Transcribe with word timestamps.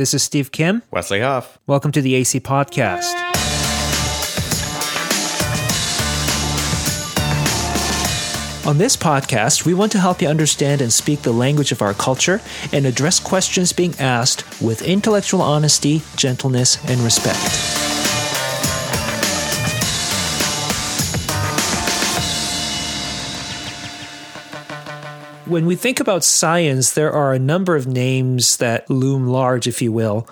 This 0.00 0.14
is 0.14 0.22
Steve 0.22 0.50
Kim. 0.50 0.82
Wesley 0.90 1.20
Huff. 1.20 1.58
Welcome 1.66 1.92
to 1.92 2.00
the 2.00 2.14
AC 2.14 2.40
Podcast. 2.40 3.12
On 8.66 8.78
this 8.78 8.96
podcast, 8.96 9.66
we 9.66 9.74
want 9.74 9.92
to 9.92 10.00
help 10.00 10.22
you 10.22 10.28
understand 10.28 10.80
and 10.80 10.90
speak 10.90 11.20
the 11.20 11.32
language 11.32 11.70
of 11.70 11.82
our 11.82 11.92
culture 11.92 12.40
and 12.72 12.86
address 12.86 13.20
questions 13.20 13.74
being 13.74 13.94
asked 13.98 14.62
with 14.62 14.80
intellectual 14.80 15.42
honesty, 15.42 16.00
gentleness, 16.16 16.82
and 16.88 17.00
respect. 17.00 17.79
When 25.50 25.66
we 25.66 25.76
think 25.76 26.00
about 26.00 26.24
science, 26.24 26.92
there 26.92 27.12
are 27.12 27.34
a 27.34 27.38
number 27.38 27.76
of 27.76 27.86
names 27.86 28.56
that 28.58 28.88
loom 28.88 29.26
large, 29.26 29.66
if 29.66 29.82
you 29.82 29.92
will. 29.92 30.28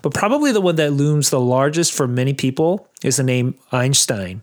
But 0.00 0.14
probably 0.14 0.50
the 0.52 0.60
one 0.60 0.76
that 0.76 0.92
looms 0.92 1.30
the 1.30 1.40
largest 1.40 1.92
for 1.92 2.08
many 2.08 2.34
people 2.34 2.88
is 3.04 3.16
the 3.16 3.22
name 3.22 3.54
Einstein. 3.70 4.42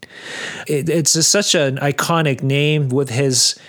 It, 0.68 0.90
it's 0.90 1.26
such 1.28 1.56
an 1.56 1.78
iconic 1.78 2.44
name 2.44 2.90
with 2.90 3.10
his 3.10 3.60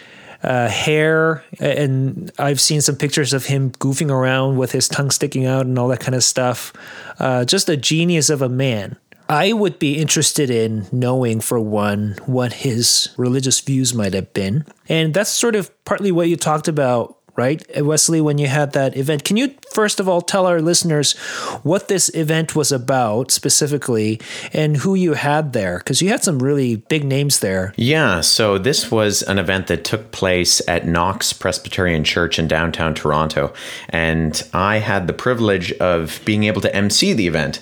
uh, 0.43 0.69
hair, 0.69 1.45
and 1.59 2.31
I've 2.39 2.61
seen 2.61 2.81
some 2.81 2.97
pictures 2.97 3.33
of 3.33 3.47
him 3.47 3.73
goofing 3.73 4.11
around 4.11 4.57
with 4.57 4.73
his 4.73 4.89
tongue 4.89 5.11
sticking 5.11 5.47
out 5.47 5.67
and 5.67 5.79
all 5.79 5.89
that 5.89 6.01
kind 6.01 6.15
of 6.15 6.25
stuff. 6.25 6.73
Uh, 7.19 7.45
just 7.45 7.69
a 7.69 7.77
genius 7.77 8.31
of 8.31 8.43
a 8.43 8.49
man. 8.49 8.97
I 9.31 9.53
would 9.53 9.79
be 9.79 9.97
interested 9.97 10.51
in 10.51 10.89
knowing, 10.91 11.41
for 11.41 11.61
one, 11.61 12.19
what 12.27 12.53
his 12.53 13.11
religious 13.17 13.61
views 13.61 13.95
might 13.95 14.13
have 14.13 14.35
been. 14.35 14.67
And 14.89 15.15
that's 15.15 15.31
sort 15.31 15.55
of 15.55 15.71
partly 15.85 16.11
what 16.11 16.29
you 16.29 16.35
talked 16.35 16.67
about, 16.67 17.17
right, 17.37 17.63
Wesley, 17.81 18.21
when 18.21 18.39
you 18.39 18.49
had 18.49 18.73
that 18.73 18.97
event. 18.97 19.23
Can 19.23 19.37
you, 19.37 19.55
first 19.73 20.01
of 20.01 20.09
all, 20.09 20.21
tell 20.21 20.47
our 20.47 20.61
listeners 20.61 21.17
what 21.63 21.87
this 21.87 22.09
event 22.13 22.57
was 22.57 22.73
about 22.73 23.31
specifically 23.31 24.21
and 24.53 24.79
who 24.79 24.97
you 24.97 25.15
had 25.15 25.53
there? 25.53 25.79
Because 25.79 26.03
you 26.03 26.09
had 26.09 26.25
some 26.25 26.41
really 26.41 26.75
big 26.75 27.05
names 27.05 27.39
there. 27.39 27.73
Yeah. 27.77 28.23
So 28.23 28.59
this 28.59 28.91
was 28.91 29.23
an 29.23 29.39
event 29.39 29.69
that 29.69 29.85
took 29.85 30.11
place 30.11 30.61
at 30.67 30.89
Knox 30.89 31.33
Presbyterian 31.33 32.03
Church 32.03 32.41
in 32.41 32.49
downtown 32.49 32.95
Toronto. 32.95 33.55
And 33.91 34.43
I 34.53 34.79
had 34.79 35.07
the 35.07 35.13
privilege 35.13 35.71
of 35.75 36.21
being 36.25 36.43
able 36.43 36.63
to 36.63 36.75
MC 36.75 37.13
the 37.13 37.29
event 37.29 37.61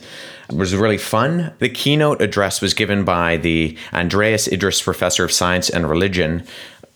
was 0.53 0.75
really 0.75 0.99
fun. 0.99 1.53
The 1.59 1.69
keynote 1.69 2.23
address 2.23 2.61
was 2.61 2.75
given 2.75 3.05
by 3.05 3.37
the 3.37 3.77
Andreas 3.93 4.49
Idreos 4.49 4.83
Professor 4.83 5.25
of 5.25 5.33
Science 5.33 5.69
and 5.69 5.89
Religion 5.89 6.47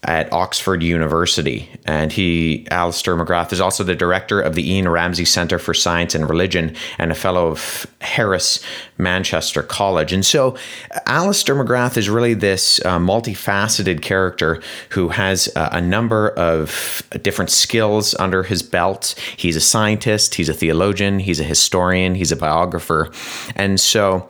at 0.05 0.33
Oxford 0.33 0.83
University. 0.83 1.69
And 1.85 2.11
he, 2.11 2.67
Alister 2.71 3.17
McGrath, 3.17 3.53
is 3.53 3.61
also 3.61 3.85
the 3.85 3.95
director 3.95 4.41
of 4.41 4.57
the 4.57 4.73
Ian 4.73 4.89
Ramsey 4.89 5.25
Center 5.25 5.61
for 5.61 5.75
Science 5.75 6.15
and 6.15 6.29
Religion 6.29 6.75
and 6.99 7.13
a 7.13 7.15
fellow 7.15 7.47
of 7.47 7.87
Harris 8.01 8.61
Manchester 8.99 9.63
College. 9.63 10.13
And 10.13 10.27
so 10.27 10.57
Alister 11.07 11.55
McGrath 11.55 11.97
is 11.97 12.09
really 12.09 12.35
this 12.35 12.85
uh, 12.85 12.99
multifaceted 12.99 14.03
character 14.03 14.61
who 14.91 15.09
has 15.11 15.49
uh, 15.55 15.69
a 15.71 15.81
number 15.81 16.31
of 16.31 17.03
different 17.23 17.51
skills 17.51 18.17
under 18.17 18.43
his 18.43 18.63
belt. 18.63 19.15
He's 19.37 19.55
a 19.55 19.61
scientist, 19.61 20.35
he's 20.35 20.49
a 20.49 20.55
theologian, 20.55 21.21
he's 21.21 21.39
a 21.39 21.45
historian, 21.45 22.17
he's 22.17 22.33
a 22.33 22.37
biographer. 22.37 23.11
And 23.55 23.79
so 23.79 24.29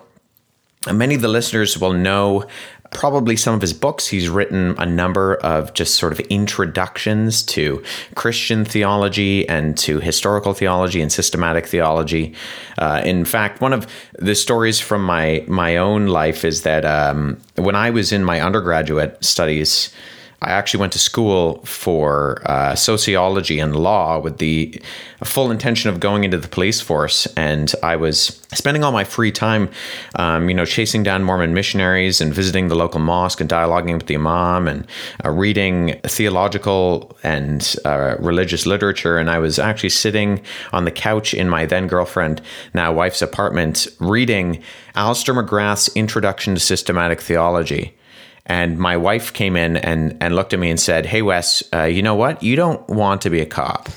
Many 0.90 1.14
of 1.14 1.20
the 1.20 1.28
listeners 1.28 1.78
will 1.78 1.92
know 1.92 2.44
probably 2.92 3.36
some 3.36 3.54
of 3.54 3.60
his 3.60 3.72
books. 3.72 4.06
He's 4.06 4.28
written 4.28 4.74
a 4.78 4.86
number 4.86 5.34
of 5.36 5.74
just 5.74 5.94
sort 5.94 6.12
of 6.12 6.20
introductions 6.20 7.42
to 7.44 7.82
Christian 8.14 8.64
theology 8.64 9.48
and 9.48 9.76
to 9.78 9.98
historical 10.00 10.54
theology 10.54 11.00
and 11.00 11.10
systematic 11.10 11.66
theology. 11.66 12.34
Uh, 12.78 13.02
in 13.04 13.24
fact, 13.24 13.60
one 13.60 13.72
of 13.72 13.86
the 14.18 14.34
stories 14.34 14.80
from 14.80 15.04
my 15.04 15.44
my 15.48 15.76
own 15.76 16.06
life 16.06 16.44
is 16.44 16.62
that 16.62 16.84
um, 16.84 17.40
when 17.56 17.74
I 17.74 17.90
was 17.90 18.12
in 18.12 18.24
my 18.24 18.40
undergraduate 18.40 19.22
studies. 19.24 19.92
I 20.42 20.50
actually 20.50 20.80
went 20.80 20.92
to 20.94 20.98
school 20.98 21.60
for 21.64 22.42
uh, 22.46 22.74
sociology 22.74 23.60
and 23.60 23.76
law 23.76 24.18
with 24.18 24.38
the 24.38 24.82
full 25.22 25.52
intention 25.52 25.88
of 25.88 26.00
going 26.00 26.24
into 26.24 26.36
the 26.36 26.48
police 26.48 26.80
force. 26.80 27.26
And 27.36 27.72
I 27.80 27.94
was 27.94 28.40
spending 28.52 28.82
all 28.82 28.90
my 28.90 29.04
free 29.04 29.30
time, 29.30 29.70
um, 30.16 30.48
you 30.48 30.54
know, 30.54 30.64
chasing 30.64 31.04
down 31.04 31.22
Mormon 31.22 31.54
missionaries 31.54 32.20
and 32.20 32.34
visiting 32.34 32.66
the 32.66 32.74
local 32.74 32.98
mosque 32.98 33.40
and 33.40 33.48
dialoguing 33.48 33.94
with 33.94 34.06
the 34.06 34.16
imam 34.16 34.66
and 34.66 34.84
uh, 35.24 35.30
reading 35.30 36.00
theological 36.02 37.16
and 37.22 37.76
uh, 37.84 38.16
religious 38.18 38.66
literature. 38.66 39.18
And 39.18 39.30
I 39.30 39.38
was 39.38 39.60
actually 39.60 39.90
sitting 39.90 40.42
on 40.72 40.84
the 40.84 40.90
couch 40.90 41.34
in 41.34 41.48
my 41.48 41.66
then 41.66 41.86
girlfriend, 41.86 42.42
now 42.74 42.92
wife's 42.92 43.22
apartment, 43.22 43.86
reading 44.00 44.60
Alister 44.96 45.32
McGrath's 45.32 45.88
Introduction 45.94 46.54
to 46.54 46.60
Systematic 46.60 47.20
Theology. 47.20 47.94
And 48.46 48.76
my 48.76 48.96
wife 48.96 49.32
came 49.32 49.56
in 49.56 49.76
and, 49.76 50.16
and 50.20 50.34
looked 50.34 50.52
at 50.52 50.58
me 50.58 50.68
and 50.68 50.80
said, 50.80 51.06
Hey, 51.06 51.22
Wes, 51.22 51.62
uh, 51.72 51.84
you 51.84 52.02
know 52.02 52.16
what? 52.16 52.42
You 52.42 52.56
don't 52.56 52.86
want 52.88 53.22
to 53.22 53.30
be 53.30 53.40
a 53.40 53.46
cop. 53.46 53.88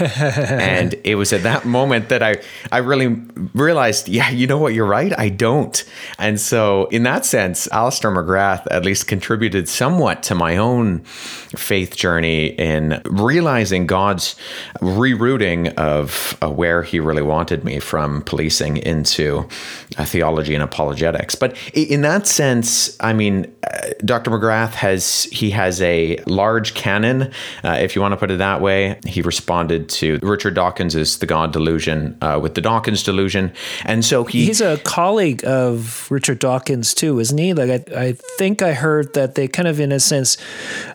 and 0.00 0.94
it 1.04 1.14
was 1.14 1.32
at 1.32 1.44
that 1.44 1.64
moment 1.64 2.08
that 2.08 2.20
I, 2.20 2.36
I 2.72 2.78
really 2.78 3.16
realized, 3.54 4.08
yeah, 4.08 4.28
you 4.30 4.48
know 4.48 4.58
what? 4.58 4.74
You're 4.74 4.86
right. 4.86 5.16
I 5.16 5.28
don't. 5.28 5.84
And 6.18 6.40
so, 6.40 6.86
in 6.86 7.04
that 7.04 7.24
sense, 7.24 7.68
Alister 7.68 8.10
McGrath 8.10 8.66
at 8.72 8.84
least 8.84 9.06
contributed 9.06 9.68
somewhat 9.68 10.24
to 10.24 10.34
my 10.34 10.56
own 10.56 11.00
faith 11.04 11.94
journey 11.94 12.46
in 12.46 13.00
realizing 13.04 13.86
God's 13.86 14.34
rerouting 14.80 15.72
of 15.74 16.36
uh, 16.42 16.50
where 16.50 16.82
He 16.82 16.98
really 16.98 17.22
wanted 17.22 17.62
me 17.62 17.78
from 17.78 18.22
policing 18.22 18.78
into 18.78 19.48
uh, 19.96 20.04
theology 20.04 20.54
and 20.54 20.62
apologetics. 20.62 21.36
But 21.36 21.56
in 21.72 22.02
that 22.02 22.26
sense, 22.26 22.96
I 23.00 23.12
mean, 23.12 23.52
uh, 23.62 23.91
Dr. 24.04 24.30
McGrath 24.30 24.72
has 24.74 25.24
he 25.24 25.50
has 25.50 25.80
a 25.82 26.18
large 26.26 26.74
canon, 26.74 27.32
uh, 27.64 27.78
if 27.80 27.94
you 27.94 28.02
want 28.02 28.12
to 28.12 28.16
put 28.16 28.30
it 28.30 28.38
that 28.38 28.60
way. 28.60 28.98
He 29.06 29.22
responded 29.22 29.88
to 29.90 30.18
Richard 30.22 30.54
Dawkins's 30.54 31.18
The 31.18 31.26
God 31.26 31.52
Delusion 31.52 32.16
uh, 32.20 32.38
with 32.42 32.54
the 32.54 32.60
Dawkins 32.60 33.02
Delusion, 33.02 33.52
and 33.84 34.04
so 34.04 34.24
he 34.24 34.46
he's 34.46 34.60
a 34.60 34.78
colleague 34.78 35.44
of 35.44 36.10
Richard 36.10 36.38
Dawkins 36.38 36.94
too, 36.94 37.18
isn't 37.18 37.38
he? 37.38 37.54
Like 37.54 37.88
I, 37.92 38.00
I 38.08 38.12
think 38.12 38.62
I 38.62 38.72
heard 38.72 39.14
that 39.14 39.34
they 39.34 39.48
kind 39.48 39.68
of, 39.68 39.80
in 39.80 39.92
a 39.92 40.00
sense, 40.00 40.36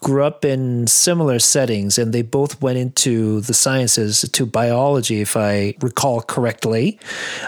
grew 0.04 0.24
up 0.24 0.46
in 0.46 0.88
similar 0.88 1.40
settings, 1.40 1.98
and 1.98 2.14
they 2.14 2.22
both 2.22 2.62
went 2.62 2.78
into 2.78 3.42
the 3.42 3.54
sciences 3.54 4.22
to 4.22 4.46
biology, 4.46 5.22
if 5.22 5.38
I 5.38 5.76
recall 5.82 6.22
correctly, 6.22 7.00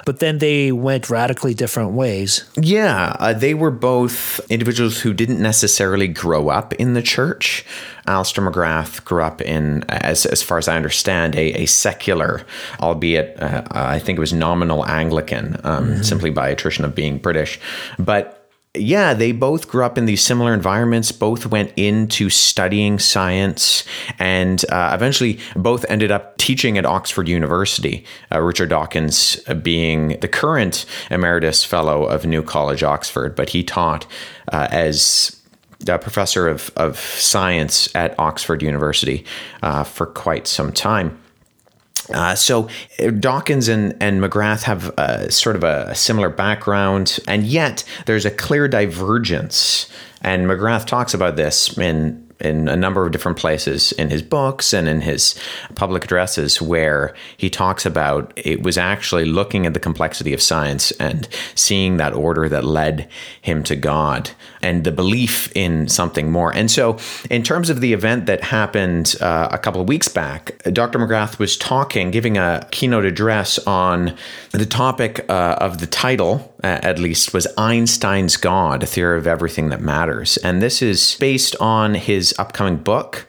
but 0.06 0.20
then 0.20 0.40
they 0.40 0.72
went 0.72 1.10
radically 1.10 1.54
different 1.54 1.92
ways. 1.92 2.50
Yeah, 2.56 3.16
uh, 3.20 3.34
they 3.34 3.54
were 3.54 3.72
both 3.72 4.40
individuals 4.50 5.00
who 5.00 5.14
didn't 5.14 5.39
necessarily 5.40 6.08
grow 6.08 6.50
up 6.50 6.74
in 6.74 6.94
the 6.94 7.02
church. 7.02 7.66
Alister 8.06 8.42
McGrath 8.42 9.04
grew 9.06 9.24
up 9.24 9.42
in, 9.42 9.84
as, 9.90 10.26
as 10.26 10.42
far 10.42 10.58
as 10.58 10.68
I 10.68 10.76
understand, 10.76 11.36
a, 11.36 11.62
a 11.62 11.66
secular, 11.66 12.46
albeit 12.80 13.40
uh, 13.42 13.64
I 13.72 14.00
think 14.00 14.18
it 14.18 14.20
was 14.20 14.34
nominal 14.34 14.86
Anglican, 14.86 15.60
um, 15.64 15.88
mm-hmm. 15.88 16.02
simply 16.02 16.30
by 16.30 16.50
attrition 16.50 16.86
of 16.86 16.96
being 16.96 17.18
British. 17.18 17.60
But 17.98 18.39
yeah, 18.76 19.16
they 19.16 19.32
both 19.32 19.68
grew 19.68 19.84
up 19.84 19.98
in 19.98 20.06
these 20.06 20.22
similar 20.22 20.54
environments, 20.54 21.12
both 21.12 21.48
went 21.48 21.74
into 21.76 22.30
studying 22.30 23.00
science, 23.00 23.84
and 24.20 24.64
uh, 24.70 24.92
eventually 24.94 25.40
both 25.56 25.86
ended 25.90 26.12
up 26.12 26.38
teaching 26.38 26.78
at 26.78 26.86
Oxford 26.86 27.28
University. 27.28 28.06
Uh, 28.32 28.40
Richard 28.42 28.70
Dawkins 28.70 29.40
uh, 29.48 29.56
being 29.56 30.20
the 30.20 30.28
current 30.28 30.86
emeritus 31.10 31.64
fellow 31.64 32.06
of 32.06 32.28
New 32.28 32.44
College, 32.44 32.84
Oxford, 32.84 33.36
but 33.36 33.50
he 33.50 33.64
taught 33.64 34.06
uh, 34.52 34.68
as 34.70 35.42
a 35.88 35.98
professor 35.98 36.48
of, 36.48 36.72
of 36.76 37.00
science 37.00 37.94
at 37.96 38.18
Oxford 38.20 38.62
University 38.62 39.26
uh, 39.64 39.84
for 39.84 40.06
quite 40.06 40.46
some 40.46 40.72
time. 40.72 41.20
Uh, 42.12 42.36
so 42.36 42.70
Dawkins 43.20 43.68
and, 43.68 43.96
and 44.02 44.22
McGrath 44.22 44.64
have 44.64 44.90
uh, 44.98 45.30
sort 45.30 45.56
of 45.56 45.64
a, 45.64 45.88
a, 45.90 45.96
similar 45.96 46.30
background, 46.30 47.20
and 47.28 47.46
yet 47.46 47.84
there's 48.06 48.26
a 48.26 48.32
clear 48.32 48.68
divergence. 48.68 49.90
And 50.22 50.48
McGrath 50.48 50.86
talks 50.86 51.14
about 51.14 51.36
this 51.36 51.78
in 51.78 52.29
in 52.40 52.68
a 52.68 52.76
number 52.76 53.06
of 53.06 53.12
different 53.12 53.38
places 53.38 53.92
in 53.94 54.10
his 54.10 54.22
books 54.22 54.74
and 54.74 54.88
in 54.88 55.02
his 55.02 55.36
public 55.76 56.04
addresses 56.06 56.62
where 56.62 57.14
he 57.38 57.50
talks 57.50 57.86
about 57.86 58.32
it 58.36 58.64
was 58.64 58.78
actually 58.78 59.26
looking 59.26 59.66
at 59.66 59.74
the 59.74 59.80
complexity 59.80 60.34
of 60.34 60.42
science 60.42 60.92
and 60.92 61.28
seeing 61.56 61.98
that 61.98 62.14
order 62.14 62.48
that 62.50 62.64
led 62.64 63.10
him 63.42 63.64
to 63.64 63.76
God 63.76 64.32
and 64.62 64.84
the 64.84 64.92
belief 64.92 65.52
in 65.56 65.88
something 65.88 66.32
more. 66.32 66.54
And 66.54 66.70
so, 66.70 66.98
in 67.30 67.44
terms 67.44 67.70
of 67.70 67.82
the 67.82 67.94
event 67.94 68.26
that 68.26 68.44
happened 68.44 69.16
uh, 69.22 69.50
a 69.52 69.58
couple 69.58 69.82
of 69.82 69.88
weeks 69.88 70.08
back, 70.08 70.62
Dr. 70.64 71.00
McGrath 71.00 71.40
was 71.40 71.58
talking, 71.58 72.12
giving 72.12 72.38
a 72.38 72.68
keynote 72.72 73.06
address 73.06 73.60
on 73.60 74.16
the 74.52 74.66
topic 74.66 75.26
uh, 75.30 75.56
of 75.60 75.80
the 75.80 75.88
title, 75.88 76.54
uh, 76.64 76.80
at 76.82 77.00
least, 77.00 77.34
was 77.34 77.48
Einstein's 77.58 78.38
God, 78.38 78.84
a 78.84 78.86
theory 78.86 79.18
of 79.18 79.28
everything 79.28 79.70
that 79.70 79.82
matters. 79.82 80.38
And 80.38 80.62
this 80.62 80.82
is 80.82 81.16
based 81.20 81.56
on 81.60 81.96
his 81.96 82.34
upcoming 82.38 82.78
book. 82.78 83.28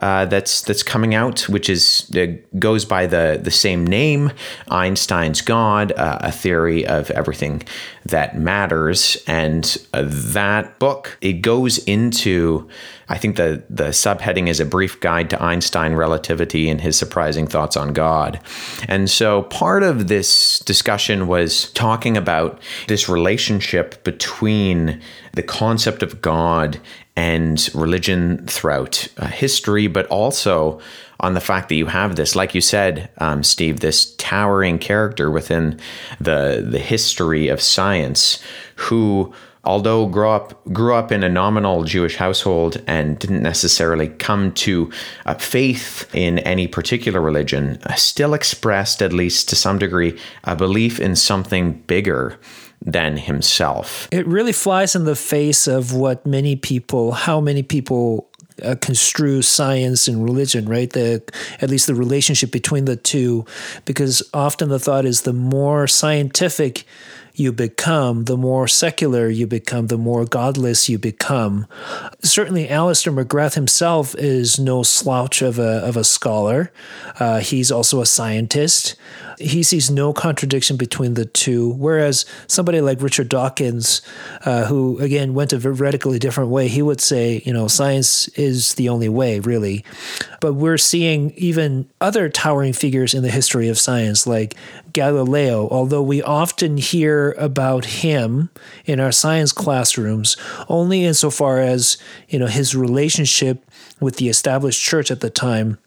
Uh, 0.00 0.24
that's 0.26 0.62
that's 0.62 0.82
coming 0.82 1.14
out, 1.14 1.48
which 1.48 1.68
is 1.68 2.10
uh, 2.16 2.26
goes 2.58 2.84
by 2.84 3.06
the 3.06 3.38
the 3.42 3.50
same 3.50 3.86
name, 3.86 4.32
Einstein's 4.68 5.42
God, 5.42 5.92
uh, 5.92 6.18
a 6.20 6.32
theory 6.32 6.86
of 6.86 7.10
everything 7.10 7.62
that 8.06 8.38
matters, 8.38 9.22
and 9.26 9.76
uh, 9.92 10.04
that 10.06 10.78
book 10.78 11.18
it 11.20 11.34
goes 11.34 11.78
into. 11.84 12.68
I 13.08 13.18
think 13.18 13.36
the 13.36 13.62
the 13.68 13.88
subheading 13.88 14.48
is 14.48 14.60
a 14.60 14.64
brief 14.64 15.00
guide 15.00 15.30
to 15.30 15.42
Einstein 15.42 15.94
relativity 15.94 16.68
and 16.70 16.80
his 16.80 16.96
surprising 16.96 17.46
thoughts 17.46 17.76
on 17.76 17.92
God. 17.92 18.40
And 18.88 19.10
so 19.10 19.42
part 19.42 19.82
of 19.82 20.08
this 20.08 20.60
discussion 20.60 21.26
was 21.26 21.70
talking 21.72 22.16
about 22.16 22.60
this 22.86 23.08
relationship 23.08 24.02
between 24.04 25.00
the 25.32 25.42
concept 25.42 26.02
of 26.02 26.22
God 26.22 26.80
and 27.20 27.68
religion 27.74 28.46
throughout 28.46 29.06
uh, 29.18 29.26
history, 29.26 29.86
but 29.88 30.06
also 30.06 30.80
on 31.20 31.34
the 31.34 31.40
fact 31.40 31.68
that 31.68 31.74
you 31.74 31.84
have 31.84 32.16
this, 32.16 32.34
like 32.34 32.54
you 32.54 32.62
said, 32.62 33.10
um, 33.18 33.42
Steve, 33.42 33.80
this 33.80 34.14
towering 34.16 34.78
character 34.78 35.30
within 35.30 35.78
the 36.18 36.66
the 36.66 36.78
history 36.78 37.48
of 37.48 37.60
science, 37.60 38.42
who, 38.76 39.34
although 39.64 40.06
grew 40.06 40.30
up 40.30 40.64
grew 40.72 40.94
up 40.94 41.12
in 41.12 41.22
a 41.22 41.28
nominal 41.28 41.84
Jewish 41.84 42.16
household 42.16 42.82
and 42.86 43.18
didn't 43.18 43.42
necessarily 43.42 44.08
come 44.08 44.52
to 44.52 44.90
uh, 45.26 45.34
faith 45.34 46.08
in 46.14 46.38
any 46.38 46.66
particular 46.66 47.20
religion, 47.20 47.78
uh, 47.84 47.96
still 47.96 48.32
expressed, 48.32 49.02
at 49.02 49.12
least 49.12 49.50
to 49.50 49.56
some 49.56 49.78
degree, 49.78 50.18
a 50.44 50.56
belief 50.56 50.98
in 50.98 51.14
something 51.16 51.82
bigger 51.86 52.38
than 52.82 53.16
himself. 53.16 54.08
It 54.10 54.26
really 54.26 54.52
flies 54.52 54.96
in 54.96 55.04
the 55.04 55.16
face 55.16 55.66
of 55.66 55.92
what 55.92 56.24
many 56.24 56.56
people, 56.56 57.12
how 57.12 57.40
many 57.40 57.62
people 57.62 58.30
uh, 58.62 58.74
construe 58.80 59.42
science 59.42 60.08
and 60.08 60.24
religion, 60.24 60.68
right? 60.68 60.90
The 60.90 61.22
at 61.60 61.70
least 61.70 61.86
the 61.86 61.94
relationship 61.94 62.50
between 62.50 62.84
the 62.84 62.96
two, 62.96 63.44
because 63.84 64.22
often 64.34 64.68
the 64.68 64.78
thought 64.78 65.04
is 65.04 65.22
the 65.22 65.32
more 65.32 65.86
scientific 65.86 66.84
you 67.40 67.52
become, 67.52 68.24
the 68.24 68.36
more 68.36 68.68
secular 68.68 69.28
you 69.28 69.46
become, 69.46 69.88
the 69.88 69.98
more 69.98 70.24
godless 70.24 70.88
you 70.88 70.98
become. 70.98 71.66
Certainly, 72.22 72.68
Alister 72.68 73.10
McGrath 73.10 73.54
himself 73.54 74.14
is 74.16 74.58
no 74.58 74.82
slouch 74.82 75.42
of 75.42 75.58
a, 75.58 75.84
of 75.84 75.96
a 75.96 76.04
scholar. 76.04 76.70
Uh, 77.18 77.40
he's 77.40 77.72
also 77.72 78.00
a 78.00 78.06
scientist. 78.06 78.94
He 79.38 79.62
sees 79.62 79.90
no 79.90 80.12
contradiction 80.12 80.76
between 80.76 81.14
the 81.14 81.24
two. 81.24 81.70
Whereas 81.70 82.26
somebody 82.46 82.82
like 82.82 83.00
Richard 83.00 83.30
Dawkins, 83.30 84.02
uh, 84.44 84.66
who 84.66 84.98
again 84.98 85.32
went 85.32 85.54
a 85.54 85.58
radically 85.58 86.18
different 86.18 86.50
way, 86.50 86.68
he 86.68 86.82
would 86.82 87.00
say, 87.00 87.42
you 87.46 87.52
know, 87.54 87.66
science 87.66 88.28
is 88.28 88.74
the 88.74 88.90
only 88.90 89.08
way, 89.08 89.40
really. 89.40 89.82
But 90.40 90.54
we're 90.54 90.76
seeing 90.76 91.30
even 91.36 91.88
other 92.02 92.28
towering 92.28 92.74
figures 92.74 93.14
in 93.14 93.22
the 93.22 93.30
history 93.30 93.68
of 93.68 93.78
science, 93.78 94.26
like 94.26 94.56
Galileo, 94.92 95.68
although 95.70 96.02
we 96.02 96.22
often 96.22 96.76
hear 96.76 97.29
about 97.32 97.84
him 97.84 98.50
in 98.84 99.00
our 99.00 99.12
science 99.12 99.52
classrooms 99.52 100.36
only 100.68 101.04
insofar 101.04 101.60
as, 101.60 101.98
you 102.28 102.38
know, 102.38 102.46
his 102.46 102.74
relationship 102.74 103.64
with 104.00 104.16
the 104.16 104.28
established 104.28 104.82
church 104.82 105.10
at 105.10 105.20
the 105.20 105.30
time 105.30 105.78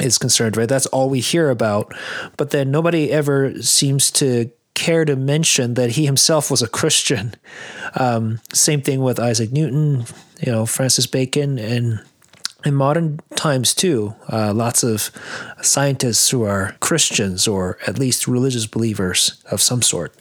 is 0.00 0.18
concerned, 0.18 0.56
right? 0.56 0.68
That's 0.68 0.86
all 0.86 1.10
we 1.10 1.20
hear 1.20 1.50
about. 1.50 1.92
But 2.36 2.50
then 2.50 2.70
nobody 2.70 3.10
ever 3.10 3.60
seems 3.62 4.10
to 4.12 4.50
care 4.74 5.04
to 5.04 5.16
mention 5.16 5.74
that 5.74 5.90
he 5.90 6.06
himself 6.06 6.50
was 6.50 6.62
a 6.62 6.68
Christian. 6.68 7.34
Um, 7.94 8.40
same 8.52 8.80
thing 8.80 9.02
with 9.02 9.20
Isaac 9.20 9.52
Newton, 9.52 10.04
you 10.40 10.52
know, 10.52 10.64
Francis 10.64 11.06
Bacon, 11.06 11.58
and 11.58 12.00
in 12.64 12.74
modern 12.74 13.20
times 13.36 13.74
too, 13.74 14.14
uh, 14.30 14.52
lots 14.52 14.82
of 14.82 15.10
scientists 15.62 16.30
who 16.30 16.42
are 16.42 16.76
Christians 16.80 17.48
or 17.48 17.78
at 17.86 17.98
least 17.98 18.26
religious 18.26 18.66
believers 18.66 19.42
of 19.50 19.60
some 19.60 19.82
sort. 19.82 20.14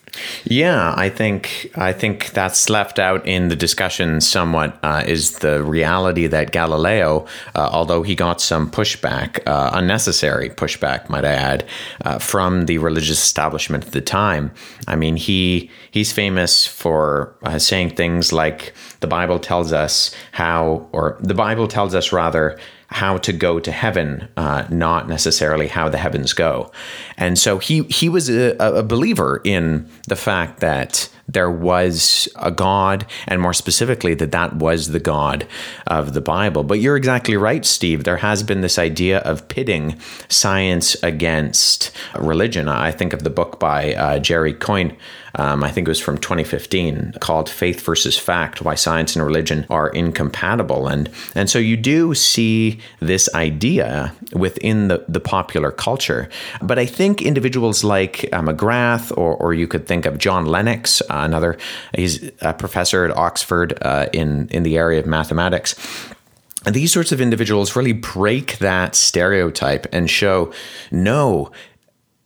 Yeah, 0.46 0.94
I 0.98 1.10
think 1.10 1.72
I 1.76 1.94
think 1.94 2.32
that's 2.32 2.70
left 2.70 3.00
out 3.00 3.26
in 3.28 3.50
the 3.50 3.56
discussion 3.56 4.22
somewhat. 4.22 4.78
Uh, 4.84 5.04
is 5.06 5.40
the 5.40 5.64
reality 5.64 6.28
that 6.28 6.52
Galileo, 6.52 7.26
uh, 7.56 7.70
although 7.72 8.04
he 8.04 8.16
got 8.16 8.42
some 8.42 8.70
pushback, 8.70 9.40
uh, 9.46 9.72
unnecessary 9.74 10.50
pushback, 10.50 11.10
might 11.10 11.26
I 11.26 11.34
add, 11.34 11.66
uh, 12.06 12.20
from 12.20 12.66
the 12.66 12.78
religious 12.78 13.24
establishment 13.24 13.86
at 13.86 13.92
the 13.92 14.02
time. 14.02 14.52
I 14.88 14.96
mean, 14.96 15.16
he 15.16 15.70
he's 15.92 16.12
famous 16.12 16.66
for 16.66 17.36
uh, 17.44 17.60
saying 17.60 17.92
things 17.96 18.32
like 18.32 18.74
the 19.00 19.08
Bible 19.08 19.40
tells 19.40 19.72
us 19.74 20.14
how, 20.32 20.88
or 20.92 21.18
the 21.20 21.34
Bible 21.34 21.68
tells 21.68 21.96
us 21.96 22.12
rather 22.12 22.60
how 22.90 23.18
to 23.20 23.32
go 23.32 23.60
to 23.60 23.72
heaven, 23.72 24.28
uh, 24.36 24.66
not 24.70 25.08
necessarily 25.08 25.68
how 25.68 25.90
the 25.90 25.98
heavens 25.98 26.34
go. 26.34 26.72
And 27.18 27.38
so 27.38 27.60
he 27.60 27.84
he 27.84 28.10
was 28.10 28.30
a, 28.30 28.56
a 28.60 28.84
believer 28.84 29.42
in 29.44 29.88
the 30.08 30.16
fact 30.16 30.60
that 30.60 31.10
there 31.28 31.52
was 31.52 32.28
a 32.38 32.50
God, 32.50 33.06
and 33.28 33.40
more 33.40 33.54
specifically, 33.54 34.16
that 34.16 34.32
that 34.32 34.56
was 34.56 34.88
the 34.88 35.00
God 35.00 35.46
of 35.86 36.14
the 36.14 36.22
Bible. 36.22 36.64
But 36.64 36.80
you're 36.80 36.98
exactly 36.98 37.38
right, 37.38 37.64
Steve. 37.64 38.04
There 38.04 38.18
has 38.18 38.42
been 38.42 38.62
this 38.62 38.80
idea 38.80 39.20
of 39.20 39.48
pitting 39.48 40.00
science 40.28 40.96
against 41.04 41.92
religion. 42.18 42.68
I 42.68 42.92
think 42.92 43.14
of 43.14 43.24
the 43.24 43.30
book 43.30 43.60
by 43.60 43.94
uh, 43.94 44.18
Jerry 44.18 44.54
Coyne 44.54 44.98
um, 45.36 45.64
I 45.64 45.72
think 45.72 45.88
it 45.88 45.92
was 45.92 46.00
from 46.00 46.18
2015, 46.18 47.14
called 47.20 47.50
Faith 47.50 47.82
versus 47.82 48.18
Fact 48.18 48.62
Why 48.62 48.76
Science 48.76 49.16
and 49.16 49.26
Religion 49.26 49.66
Are 49.70 49.90
Incompatible. 49.90 50.88
And, 50.88 51.10
and 51.36 51.50
so 51.50 51.60
you 51.60 51.78
do 51.78 52.14
see 52.14 52.80
this 53.00 53.34
idea 53.36 54.14
within 54.34 54.88
the, 54.88 55.06
the 55.08 55.20
popular 55.20 55.72
culture. 55.72 56.30
But 56.62 56.80
I 56.80 56.86
think 56.86 57.22
individuals 57.22 57.84
like 57.84 58.26
uh, 58.34 58.42
McGrath, 58.42 59.16
or, 59.18 59.36
or 59.36 59.54
you 59.54 59.68
could 59.68 59.88
think 59.88 60.06
of 60.06 60.18
John 60.18 60.46
Lennox, 60.46 61.02
uh, 61.02 61.06
another, 61.10 61.58
he's 61.96 62.32
a 62.42 62.54
professor 62.54 63.06
at 63.06 63.16
Oxford 63.16 63.78
uh, 63.82 64.08
in, 64.14 64.48
in 64.50 64.64
the 64.64 64.78
area 64.78 65.00
of 65.00 65.06
mathematics. 65.06 65.76
And 66.66 66.76
these 66.76 66.92
sorts 66.92 67.12
of 67.12 67.22
individuals 67.22 67.76
really 67.76 67.94
break 67.94 68.58
that 68.58 68.96
stereotype 68.96 69.88
and 69.94 70.10
show 70.10 70.52
no, 70.92 71.52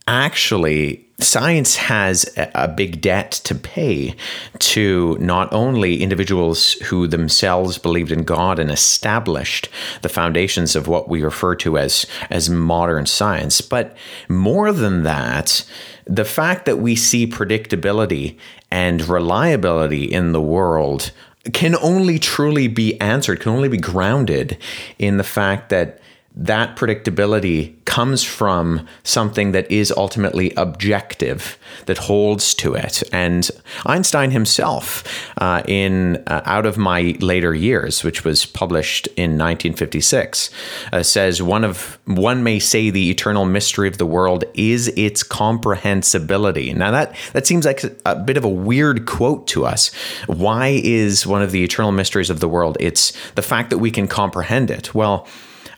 actually, 0.08 1.06
science 1.24 1.76
has 1.76 2.32
a 2.38 2.68
big 2.68 3.02
debt 3.02 3.32
to 3.32 3.56
pay 3.56 4.16
to 4.60 5.18
not 5.20 5.52
only 5.52 6.02
individuals 6.02 6.74
who 6.74 7.08
themselves 7.08 7.78
believed 7.78 8.12
in 8.12 8.24
God 8.24 8.60
and 8.60 8.70
established 8.70 9.70
the 10.02 10.10
foundations 10.10 10.76
of 10.76 10.88
what 10.88 11.10
we 11.10 11.24
refer 11.24 11.56
to 11.56 11.78
as 11.78 12.06
as 12.30 12.50
modern 12.50 13.06
science, 13.06 13.62
but 13.62 13.96
more 14.30 14.72
than 14.72 15.04
that, 15.04 15.66
the 16.06 16.26
fact 16.26 16.66
that 16.66 16.78
we 16.78 16.96
see 16.96 17.26
predictability 17.26 18.38
and 18.70 19.08
reliability 19.08 20.04
in 20.04 20.32
the 20.32 20.42
world 20.42 21.12
can 21.52 21.76
only 21.78 22.20
truly 22.20 22.68
be 22.68 23.00
answered, 23.02 23.42
can 23.42 23.52
only 23.52 23.68
be 23.68 23.78
grounded 23.78 24.58
in 24.98 25.18
the 25.18 25.24
fact 25.24 25.70
that 25.70 26.00
that 26.36 26.76
predictability 26.76 27.76
comes 27.86 28.24
from 28.24 28.88
something 29.04 29.52
that 29.52 29.70
is 29.70 29.92
ultimately 29.96 30.52
objective, 30.58 31.60
that 31.86 32.00
holds 32.00 32.56
to 32.56 32.74
it. 32.74 33.04
And 33.14 33.48
Einstein 33.86 34.32
himself, 34.32 35.04
uh, 35.38 35.62
in 35.68 36.24
uh, 36.26 36.42
Out 36.46 36.66
of 36.66 36.76
My 36.76 37.16
Later 37.20 37.54
Years, 37.54 38.04
which 38.04 38.24
was 38.24 38.48
published 38.48 39.06
in 39.10 39.38
1956, 39.38 40.50
uh, 40.92 41.04
says 41.04 41.44
one 41.44 41.64
of 41.64 42.00
one 42.06 42.44
may 42.44 42.58
say 42.58 42.90
the 42.90 43.12
eternal 43.12 43.46
mystery 43.46 43.88
of 43.88 44.00
the 44.00 44.06
world 44.06 44.44
is 44.56 44.88
its 44.90 45.22
comprehensibility. 45.22 46.74
Now 46.74 46.90
that 46.90 47.16
that 47.34 47.46
seems 47.46 47.64
like 47.64 47.84
a 48.06 48.16
bit 48.16 48.38
of 48.38 48.44
a 48.44 48.50
weird 48.50 49.06
quote 49.06 49.46
to 49.50 49.66
us. 49.66 49.94
Why 50.26 50.82
is 50.84 51.28
one 51.28 51.44
of 51.44 51.52
the 51.52 51.64
eternal 51.64 51.92
mysteries 51.92 52.32
of 52.32 52.40
the 52.40 52.50
world? 52.50 52.76
It's 52.80 53.14
the 53.36 53.44
fact 53.44 53.70
that 53.70 53.78
we 53.78 53.92
can 53.92 54.08
comprehend 54.08 54.72
it. 54.72 54.96
Well 54.96 55.28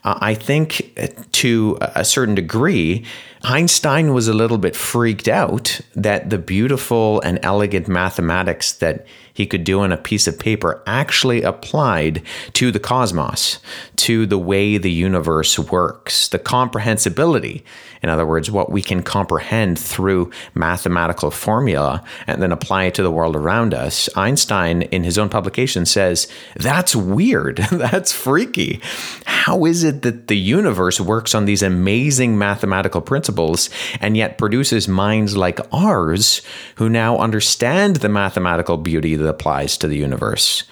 Uh, 0.05 0.17
I 0.21 0.35
think 0.35 0.93
uh, 0.97 1.07
to 1.33 1.77
a 1.81 2.05
certain 2.05 2.35
degree, 2.35 3.03
Einstein 3.43 4.13
was 4.13 4.27
a 4.27 4.33
little 4.33 4.57
bit 4.57 4.75
freaked 4.75 5.27
out 5.27 5.81
that 5.95 6.29
the 6.29 6.37
beautiful 6.37 7.21
and 7.21 7.39
elegant 7.43 7.87
mathematics 7.87 8.73
that 8.73 9.05
he 9.35 9.45
could 9.45 9.65
do 9.65 9.81
on 9.81 9.91
a 9.91 9.97
piece 9.97 10.27
of 10.27 10.39
paper 10.39 10.81
actually 10.87 11.41
applied 11.41 12.23
to 12.53 12.71
the 12.71 12.79
cosmos, 12.79 13.59
to 13.97 14.25
the 14.25 14.37
way 14.37 14.77
the 14.77 14.91
universe 14.91 15.59
works, 15.59 16.29
the 16.29 16.39
comprehensibility. 16.39 17.63
In 18.01 18.09
other 18.09 18.25
words, 18.25 18.49
what 18.49 18.71
we 18.71 18.81
can 18.81 19.03
comprehend 19.03 19.77
through 19.77 20.31
mathematical 20.53 21.31
formula 21.31 22.01
and 22.27 22.41
then 22.41 22.53
apply 22.53 22.85
it 22.85 22.93
to 22.95 23.03
the 23.03 23.11
world 23.11 23.35
around 23.35 23.73
us. 23.73 24.07
Einstein, 24.15 24.83
in 24.83 25.03
his 25.03 25.17
own 25.17 25.27
publication, 25.27 25.85
says, 25.85 26.29
That's 26.55 26.95
weird. 26.95 27.57
That's 27.71 28.13
freaky. 28.13 28.79
How 29.25 29.65
is 29.65 29.83
it 29.83 29.94
that 30.01 30.27
the 30.27 30.37
universe 30.37 30.99
works 30.99 31.35
on 31.35 31.45
these 31.45 31.63
amazing 31.63 32.37
mathematical 32.37 33.01
principles 33.01 33.69
and 33.99 34.17
yet 34.17 34.37
produces 34.37 34.87
minds 34.87 35.35
like 35.37 35.59
ours 35.73 36.41
who 36.75 36.89
now 36.89 37.17
understand 37.17 37.97
the 37.97 38.09
mathematical 38.09 38.77
beauty 38.77 39.15
that 39.15 39.27
applies 39.27 39.77
to 39.77 39.87
the 39.87 39.97
universe. 39.97 40.63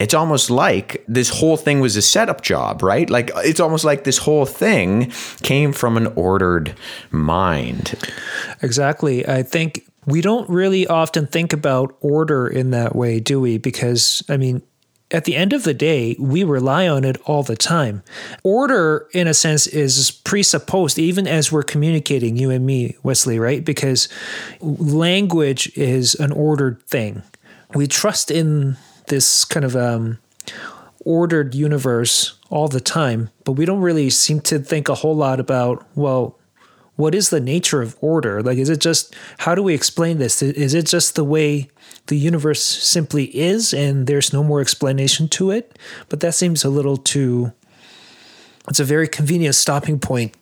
it's 0.00 0.14
almost 0.14 0.50
like 0.50 1.04
this 1.06 1.28
whole 1.30 1.56
thing 1.56 1.80
was 1.80 1.96
a 1.96 2.02
setup 2.02 2.42
job, 2.42 2.82
right? 2.82 3.08
Like 3.08 3.30
it's 3.36 3.60
almost 3.60 3.84
like 3.84 4.04
this 4.04 4.18
whole 4.18 4.46
thing 4.46 5.12
came 5.42 5.72
from 5.72 5.96
an 5.96 6.08
ordered 6.08 6.74
mind. 7.10 7.94
Exactly. 8.60 9.26
I 9.26 9.42
think 9.42 9.88
we 10.06 10.20
don't 10.20 10.48
really 10.50 10.86
often 10.86 11.26
think 11.26 11.52
about 11.52 11.96
order 12.00 12.46
in 12.46 12.70
that 12.70 12.94
way, 12.94 13.20
do 13.20 13.40
we? 13.40 13.56
Because, 13.58 14.22
I 14.28 14.36
mean, 14.36 14.62
at 15.14 15.24
the 15.24 15.36
end 15.36 15.52
of 15.52 15.62
the 15.62 15.72
day, 15.72 16.16
we 16.18 16.42
rely 16.42 16.88
on 16.88 17.04
it 17.04 17.16
all 17.24 17.44
the 17.44 17.54
time. 17.54 18.02
Order, 18.42 19.08
in 19.12 19.28
a 19.28 19.32
sense, 19.32 19.68
is 19.68 20.10
presupposed 20.10 20.98
even 20.98 21.28
as 21.28 21.52
we're 21.52 21.62
communicating, 21.62 22.36
you 22.36 22.50
and 22.50 22.66
me, 22.66 22.96
Wesley, 23.04 23.38
right? 23.38 23.64
Because 23.64 24.08
language 24.60 25.70
is 25.76 26.16
an 26.16 26.32
ordered 26.32 26.82
thing. 26.82 27.22
We 27.76 27.86
trust 27.86 28.32
in 28.32 28.76
this 29.06 29.44
kind 29.44 29.64
of 29.64 29.76
um, 29.76 30.18
ordered 31.04 31.54
universe 31.54 32.36
all 32.50 32.66
the 32.66 32.80
time, 32.80 33.30
but 33.44 33.52
we 33.52 33.66
don't 33.66 33.82
really 33.82 34.10
seem 34.10 34.40
to 34.40 34.58
think 34.58 34.88
a 34.88 34.96
whole 34.96 35.14
lot 35.14 35.38
about, 35.38 35.86
well, 35.94 36.36
what 36.96 37.14
is 37.14 37.30
the 37.30 37.40
nature 37.40 37.82
of 37.82 37.96
order? 38.00 38.42
Like, 38.42 38.58
is 38.58 38.68
it 38.68 38.80
just, 38.80 39.14
how 39.38 39.54
do 39.54 39.62
we 39.62 39.74
explain 39.74 40.18
this? 40.18 40.42
Is 40.42 40.74
it 40.74 40.86
just 40.86 41.16
the 41.16 41.24
way 41.24 41.68
the 42.06 42.16
universe 42.16 42.62
simply 42.62 43.24
is 43.36 43.74
and 43.74 44.06
there's 44.06 44.32
no 44.32 44.44
more 44.44 44.60
explanation 44.60 45.28
to 45.28 45.50
it? 45.50 45.78
But 46.08 46.20
that 46.20 46.34
seems 46.34 46.64
a 46.64 46.70
little 46.70 46.96
too, 46.96 47.52
it's 48.68 48.80
a 48.80 48.84
very 48.84 49.08
convenient 49.08 49.54
stopping 49.54 49.98
point. 49.98 50.34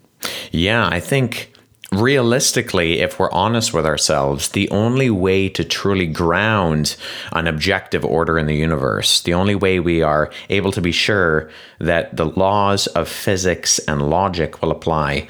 Yeah, 0.50 0.86
I 0.86 1.00
think 1.00 1.52
realistically, 1.90 3.00
if 3.00 3.18
we're 3.18 3.30
honest 3.32 3.74
with 3.74 3.84
ourselves, 3.84 4.50
the 4.50 4.68
only 4.70 5.10
way 5.10 5.48
to 5.48 5.64
truly 5.64 6.06
ground 6.06 6.96
an 7.32 7.46
objective 7.46 8.04
order 8.04 8.38
in 8.38 8.46
the 8.46 8.54
universe, 8.54 9.22
the 9.22 9.34
only 9.34 9.54
way 9.54 9.80
we 9.80 10.02
are 10.02 10.30
able 10.48 10.72
to 10.72 10.80
be 10.80 10.92
sure 10.92 11.50
that 11.80 12.16
the 12.16 12.26
laws 12.26 12.86
of 12.88 13.08
physics 13.08 13.78
and 13.80 14.08
logic 14.08 14.62
will 14.62 14.70
apply 14.70 15.28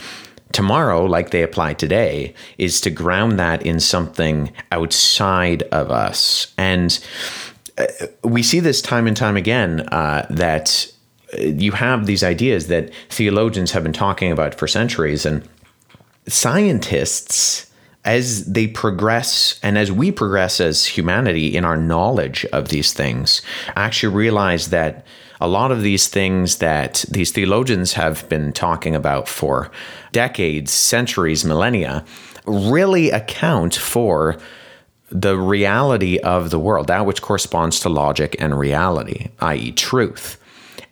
tomorrow, 0.52 1.04
like 1.04 1.30
they 1.30 1.42
apply 1.42 1.74
today, 1.74 2.34
is 2.58 2.80
to 2.82 2.90
ground 2.90 3.38
that 3.38 3.64
in 3.64 3.80
something 3.80 4.52
outside 4.70 5.62
of 5.64 5.90
us. 5.90 6.52
And 6.58 6.98
uh, 7.78 7.86
we 8.22 8.42
see 8.42 8.60
this 8.60 8.82
time 8.82 9.06
and 9.06 9.16
time 9.16 9.36
again 9.36 9.80
uh, 9.88 10.26
that 10.30 10.92
you 11.38 11.72
have 11.72 12.06
these 12.06 12.22
ideas 12.22 12.68
that 12.68 12.92
theologians 13.08 13.72
have 13.72 13.82
been 13.82 13.92
talking 13.92 14.30
about 14.30 14.54
for 14.54 14.68
centuries 14.68 15.24
and 15.24 15.48
scientists 16.28 17.70
as 18.04 18.46
they 18.46 18.66
progress 18.66 19.58
and 19.62 19.78
as 19.78 19.90
we 19.92 20.10
progress 20.10 20.60
as 20.60 20.86
humanity 20.86 21.56
in 21.56 21.64
our 21.64 21.76
knowledge 21.76 22.44
of 22.46 22.68
these 22.68 22.92
things 22.92 23.42
actually 23.76 24.12
realize 24.14 24.70
that 24.70 25.06
a 25.42 25.48
lot 25.48 25.72
of 25.72 25.82
these 25.82 26.08
things 26.08 26.58
that 26.58 27.04
these 27.10 27.32
theologians 27.32 27.94
have 27.94 28.28
been 28.28 28.52
talking 28.52 28.94
about 28.94 29.28
for 29.28 29.70
decades, 30.12 30.70
centuries, 30.70 31.44
millennia 31.44 32.04
really 32.46 33.10
account 33.10 33.74
for 33.74 34.36
the 35.10 35.36
reality 35.36 36.18
of 36.18 36.50
the 36.50 36.58
world, 36.58 36.86
that 36.86 37.06
which 37.06 37.22
corresponds 37.22 37.80
to 37.80 37.88
logic 37.88 38.34
and 38.38 38.58
reality, 38.58 39.28
i.e., 39.40 39.72
truth 39.72 40.38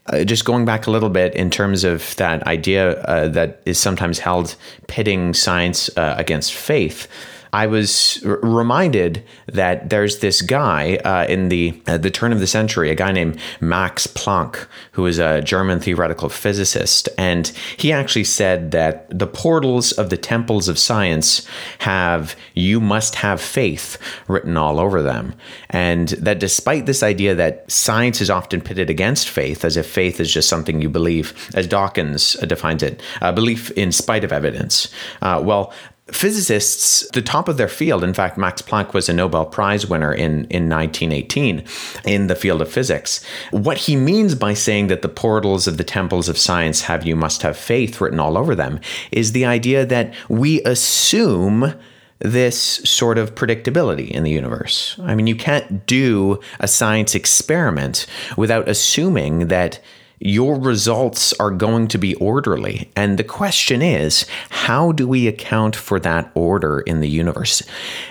uh, 0.06 0.24
just 0.24 0.44
going 0.44 0.64
back 0.64 0.86
a 0.86 0.90
little 0.90 1.08
bit 1.08 1.34
in 1.34 1.50
terms 1.50 1.84
of 1.84 2.16
that 2.16 2.42
idea 2.46 3.00
uh, 3.02 3.28
that 3.28 3.62
is 3.64 3.78
sometimes 3.78 4.18
held 4.18 4.56
pitting 4.86 5.34
science 5.34 5.88
uh, 5.96 6.14
against 6.18 6.52
faith. 6.52 7.06
I 7.52 7.66
was 7.66 8.22
r- 8.24 8.38
reminded 8.42 9.24
that 9.46 9.90
there's 9.90 10.18
this 10.18 10.42
guy 10.42 10.96
uh, 11.04 11.26
in 11.28 11.48
the 11.48 11.80
uh, 11.86 11.98
the 11.98 12.10
turn 12.10 12.32
of 12.32 12.40
the 12.40 12.46
century, 12.46 12.90
a 12.90 12.94
guy 12.94 13.12
named 13.12 13.38
Max 13.60 14.06
Planck, 14.06 14.66
who 14.92 15.06
is 15.06 15.18
a 15.18 15.40
German 15.42 15.80
theoretical 15.80 16.28
physicist, 16.28 17.08
and 17.18 17.48
he 17.76 17.92
actually 17.92 18.24
said 18.24 18.70
that 18.70 19.06
the 19.16 19.26
portals 19.26 19.92
of 19.92 20.10
the 20.10 20.16
temples 20.16 20.68
of 20.68 20.78
science 20.78 21.46
have 21.80 22.36
"you 22.54 22.80
must 22.80 23.16
have 23.16 23.40
faith" 23.40 23.98
written 24.28 24.56
all 24.56 24.78
over 24.78 25.02
them, 25.02 25.34
and 25.70 26.08
that 26.10 26.38
despite 26.38 26.86
this 26.86 27.02
idea 27.02 27.34
that 27.34 27.70
science 27.70 28.20
is 28.20 28.30
often 28.30 28.60
pitted 28.60 28.90
against 28.90 29.28
faith, 29.28 29.64
as 29.64 29.76
if 29.76 29.86
faith 29.86 30.20
is 30.20 30.32
just 30.32 30.48
something 30.48 30.80
you 30.80 30.88
believe, 30.88 31.50
as 31.54 31.66
Dawkins 31.66 32.34
defines 32.46 32.82
it, 32.82 33.00
belief 33.34 33.70
in 33.72 33.92
spite 33.92 34.24
of 34.24 34.32
evidence. 34.32 34.88
Uh, 35.22 35.40
well, 35.44 35.72
physicists, 36.12 37.08
the 37.12 37.22
top 37.22 37.48
of 37.48 37.56
their 37.56 37.68
field, 37.68 38.04
in 38.04 38.14
fact, 38.14 38.38
Max 38.38 38.62
Planck 38.62 38.92
was 38.92 39.08
a 39.08 39.12
Nobel 39.12 39.46
Prize 39.46 39.86
winner 39.86 40.12
in, 40.12 40.46
in 40.46 40.68
1918 40.68 41.64
in 42.04 42.26
the 42.26 42.34
field 42.34 42.62
of 42.62 42.70
physics. 42.70 43.24
What 43.50 43.78
he 43.78 43.96
means 43.96 44.34
by 44.34 44.54
saying 44.54 44.88
that 44.88 45.02
the 45.02 45.08
portals 45.08 45.66
of 45.66 45.76
the 45.76 45.84
temples 45.84 46.28
of 46.28 46.38
science 46.38 46.82
have 46.82 47.06
you 47.06 47.16
must 47.16 47.42
have 47.42 47.56
faith 47.56 48.00
written 48.00 48.20
all 48.20 48.36
over 48.36 48.54
them 48.54 48.80
is 49.12 49.32
the 49.32 49.44
idea 49.44 49.86
that 49.86 50.14
we 50.28 50.62
assume 50.64 51.74
this 52.20 52.56
sort 52.58 53.16
of 53.16 53.34
predictability 53.34 54.10
in 54.10 54.24
the 54.24 54.30
universe. 54.30 54.98
I 55.02 55.14
mean, 55.14 55.26
you 55.26 55.36
can't 55.36 55.86
do 55.86 56.38
a 56.58 56.68
science 56.68 57.14
experiment 57.14 58.06
without 58.36 58.68
assuming 58.68 59.48
that 59.48 59.80
your 60.20 60.60
results 60.60 61.32
are 61.40 61.50
going 61.50 61.88
to 61.88 61.98
be 61.98 62.14
orderly. 62.16 62.90
And 62.94 63.18
the 63.18 63.24
question 63.24 63.80
is, 63.80 64.26
how 64.50 64.92
do 64.92 65.08
we 65.08 65.26
account 65.26 65.74
for 65.74 65.98
that 66.00 66.30
order 66.34 66.80
in 66.80 67.00
the 67.00 67.08
universe? 67.08 67.62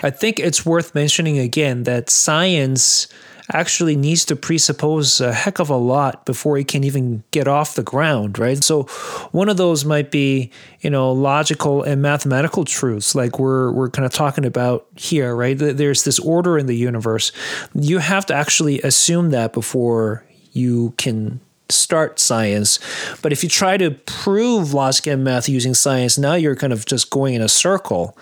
I 0.01 0.09
think 0.09 0.39
it's 0.39 0.65
worth 0.65 0.95
mentioning 0.95 1.37
again 1.37 1.83
that 1.83 2.09
science 2.09 3.07
actually 3.51 3.95
needs 3.95 4.25
to 4.25 4.35
presuppose 4.35 5.21
a 5.21 5.33
heck 5.33 5.59
of 5.59 5.69
a 5.69 5.75
lot 5.75 6.25
before 6.25 6.57
it 6.57 6.67
can 6.67 6.83
even 6.83 7.23
get 7.31 7.47
off 7.47 7.75
the 7.75 7.83
ground, 7.83 8.37
right? 8.37 8.63
So 8.63 8.83
one 9.31 9.49
of 9.49 9.57
those 9.57 9.85
might 9.85 10.11
be, 10.11 10.51
you 10.81 10.89
know, 10.89 11.11
logical 11.11 11.81
and 11.81 12.01
mathematical 12.01 12.63
truths 12.63 13.15
like 13.15 13.39
we're 13.39 13.71
we're 13.71 13.89
kind 13.89 14.05
of 14.05 14.13
talking 14.13 14.45
about 14.45 14.85
here, 14.95 15.35
right? 15.35 15.57
There's 15.57 16.03
this 16.03 16.19
order 16.19 16.57
in 16.57 16.67
the 16.67 16.75
universe. 16.75 17.31
You 17.73 17.99
have 17.99 18.25
to 18.27 18.35
actually 18.35 18.81
assume 18.81 19.31
that 19.31 19.53
before 19.53 20.25
you 20.51 20.93
can 20.97 21.39
start 21.69 22.19
science. 22.19 22.79
But 23.21 23.31
if 23.31 23.43
you 23.43 23.49
try 23.49 23.77
to 23.77 23.91
prove 23.91 24.73
logic 24.73 25.17
math 25.17 25.47
using 25.47 25.73
science, 25.73 26.17
now 26.17 26.35
you're 26.35 26.55
kind 26.55 26.73
of 26.73 26.85
just 26.85 27.09
going 27.09 27.35
in 27.35 27.41
a 27.41 27.49
circle, 27.49 28.17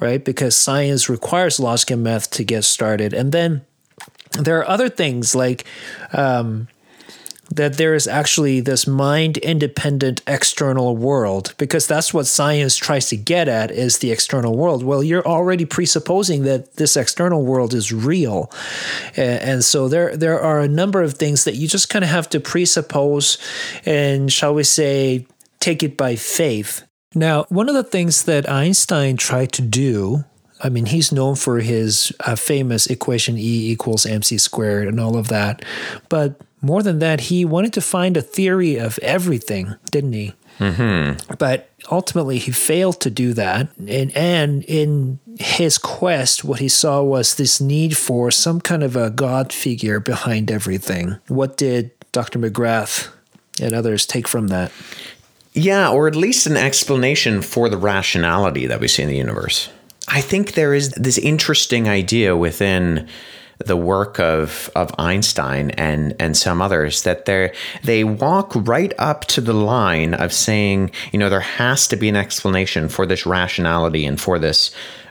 right? 0.00 0.24
Because 0.24 0.56
science 0.56 1.08
requires 1.08 1.58
logic 1.58 1.96
math 1.96 2.30
to 2.32 2.44
get 2.44 2.64
started. 2.64 3.12
And 3.12 3.32
then 3.32 3.62
there 4.32 4.58
are 4.58 4.68
other 4.68 4.88
things 4.88 5.34
like 5.34 5.64
um, 6.12 6.68
that 7.50 7.76
there 7.76 7.94
is 7.94 8.06
actually 8.06 8.60
this 8.60 8.86
mind 8.86 9.36
independent 9.38 10.22
external 10.26 10.96
world 10.96 11.54
because 11.58 11.86
that's 11.86 12.14
what 12.14 12.26
science 12.26 12.76
tries 12.76 13.08
to 13.08 13.16
get 13.16 13.48
at 13.48 13.70
is 13.70 13.98
the 13.98 14.10
external 14.10 14.56
world 14.56 14.82
well 14.82 15.02
you're 15.02 15.26
already 15.26 15.64
presupposing 15.64 16.42
that 16.44 16.74
this 16.76 16.96
external 16.96 17.44
world 17.44 17.74
is 17.74 17.92
real 17.92 18.50
and 19.16 19.64
so 19.64 19.88
there 19.88 20.16
there 20.16 20.40
are 20.40 20.60
a 20.60 20.68
number 20.68 21.02
of 21.02 21.14
things 21.14 21.44
that 21.44 21.56
you 21.56 21.66
just 21.66 21.90
kind 21.90 22.04
of 22.04 22.10
have 22.10 22.28
to 22.28 22.40
presuppose 22.40 23.38
and 23.84 24.32
shall 24.32 24.54
we 24.54 24.62
say 24.62 25.26
take 25.58 25.82
it 25.82 25.96
by 25.96 26.14
faith 26.14 26.86
now 27.14 27.44
one 27.48 27.68
of 27.68 27.74
the 27.74 27.84
things 27.84 28.24
that 28.24 28.48
einstein 28.48 29.16
tried 29.16 29.52
to 29.52 29.62
do 29.62 30.24
I 30.62 30.68
mean, 30.68 30.84
he's 30.84 31.10
known 31.10 31.36
for 31.36 31.60
his 31.60 32.12
uh, 32.20 32.36
famous 32.36 32.86
equation 32.86 33.38
E 33.38 33.70
equals 33.70 34.04
mc 34.04 34.36
squared 34.36 34.88
and 34.88 35.00
all 35.00 35.16
of 35.16 35.28
that. 35.28 35.64
But 36.10 36.38
more 36.62 36.82
than 36.82 36.98
that, 36.98 37.20
he 37.22 37.44
wanted 37.44 37.72
to 37.74 37.80
find 37.80 38.16
a 38.16 38.22
theory 38.22 38.76
of 38.76 38.98
everything, 38.98 39.76
didn't 39.90 40.12
he? 40.12 40.34
Mm-hmm. 40.58 41.34
But 41.38 41.70
ultimately, 41.90 42.38
he 42.38 42.50
failed 42.50 43.00
to 43.00 43.10
do 43.10 43.32
that. 43.32 43.68
And, 43.78 44.14
and 44.14 44.64
in 44.64 45.18
his 45.38 45.78
quest, 45.78 46.44
what 46.44 46.60
he 46.60 46.68
saw 46.68 47.02
was 47.02 47.36
this 47.36 47.60
need 47.60 47.96
for 47.96 48.30
some 48.30 48.60
kind 48.60 48.82
of 48.82 48.94
a 48.94 49.10
God 49.10 49.52
figure 49.52 50.00
behind 50.00 50.50
everything. 50.50 51.16
What 51.28 51.56
did 51.56 51.92
Dr. 52.12 52.38
McGrath 52.38 53.08
and 53.60 53.72
others 53.72 54.04
take 54.04 54.28
from 54.28 54.48
that? 54.48 54.70
Yeah, 55.52 55.90
or 55.90 56.06
at 56.06 56.14
least 56.14 56.46
an 56.46 56.56
explanation 56.56 57.42
for 57.42 57.68
the 57.68 57.78
rationality 57.78 58.66
that 58.66 58.80
we 58.80 58.86
see 58.86 59.02
in 59.02 59.08
the 59.08 59.16
universe. 59.16 59.70
I 60.08 60.20
think 60.20 60.52
there 60.52 60.74
is 60.74 60.90
this 60.90 61.18
interesting 61.18 61.88
idea 61.88 62.36
within 62.36 63.08
the 63.64 63.76
work 63.76 64.18
of 64.18 64.70
of 64.74 64.94
Einstein 64.98 65.70
and 65.70 66.14
and 66.18 66.36
some 66.36 66.62
others 66.62 67.02
that 67.02 67.26
they 67.26 67.52
they 67.82 68.04
walk 68.04 68.52
right 68.54 68.92
up 68.98 69.26
to 69.26 69.40
the 69.40 69.52
line 69.52 70.14
of 70.14 70.32
saying 70.32 70.90
you 71.12 71.18
know 71.18 71.28
there 71.28 71.40
has 71.40 71.86
to 71.88 71.96
be 71.96 72.08
an 72.08 72.16
explanation 72.16 72.88
for 72.88 73.06
this 73.06 73.26
rationality 73.26 74.04
and 74.06 74.20
for 74.20 74.38
this 74.38 74.70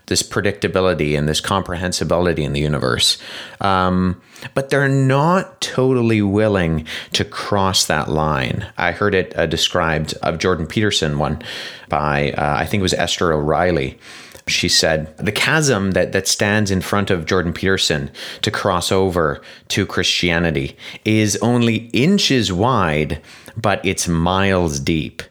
this 0.10 0.24
predictability 0.24 1.18
and 1.18 1.30
this 1.30 1.40
comprehensibility 1.40 2.44
in 2.44 2.52
the 2.52 2.60
universe. 2.60 3.18
Um, 3.62 4.22
but 4.54 4.70
they're 4.70 4.90
not 4.90 5.62
totally 5.62 6.22
willing 6.22 6.86
to 7.14 7.24
cross 7.24 7.86
that 7.86 8.10
line. 8.10 8.68
I 8.78 8.92
heard 8.92 9.14
it 9.14 9.38
uh, 9.38 9.46
described 9.46 10.16
of 10.24 10.40
Jordan 10.40 10.66
Peterson 10.68 11.20
one 11.20 11.42
by, 11.88 12.32
uh, 12.32 12.56
I 12.58 12.66
think 12.66 12.82
it 12.82 12.84
was 12.84 12.94
Esther 12.94 13.32
O'Reilly, 13.32 14.00
she 14.52 14.70
said, 14.70 15.16
the 15.18 15.32
chasm 15.32 15.92
that, 15.92 16.12
that 16.12 16.28
stands 16.28 16.72
in 16.72 16.82
front 16.82 17.10
of 17.10 17.26
Jordan 17.26 17.54
Peterson 17.54 18.12
to 18.42 18.52
cross 18.52 18.92
over 18.92 19.42
to 19.70 19.86
Christianity 19.86 20.76
is 21.06 21.38
only 21.38 21.90
inches 21.94 22.52
wide, 22.52 23.22
but 23.56 23.84
it's 23.86 24.08
miles 24.08 24.80
deep 24.80 25.24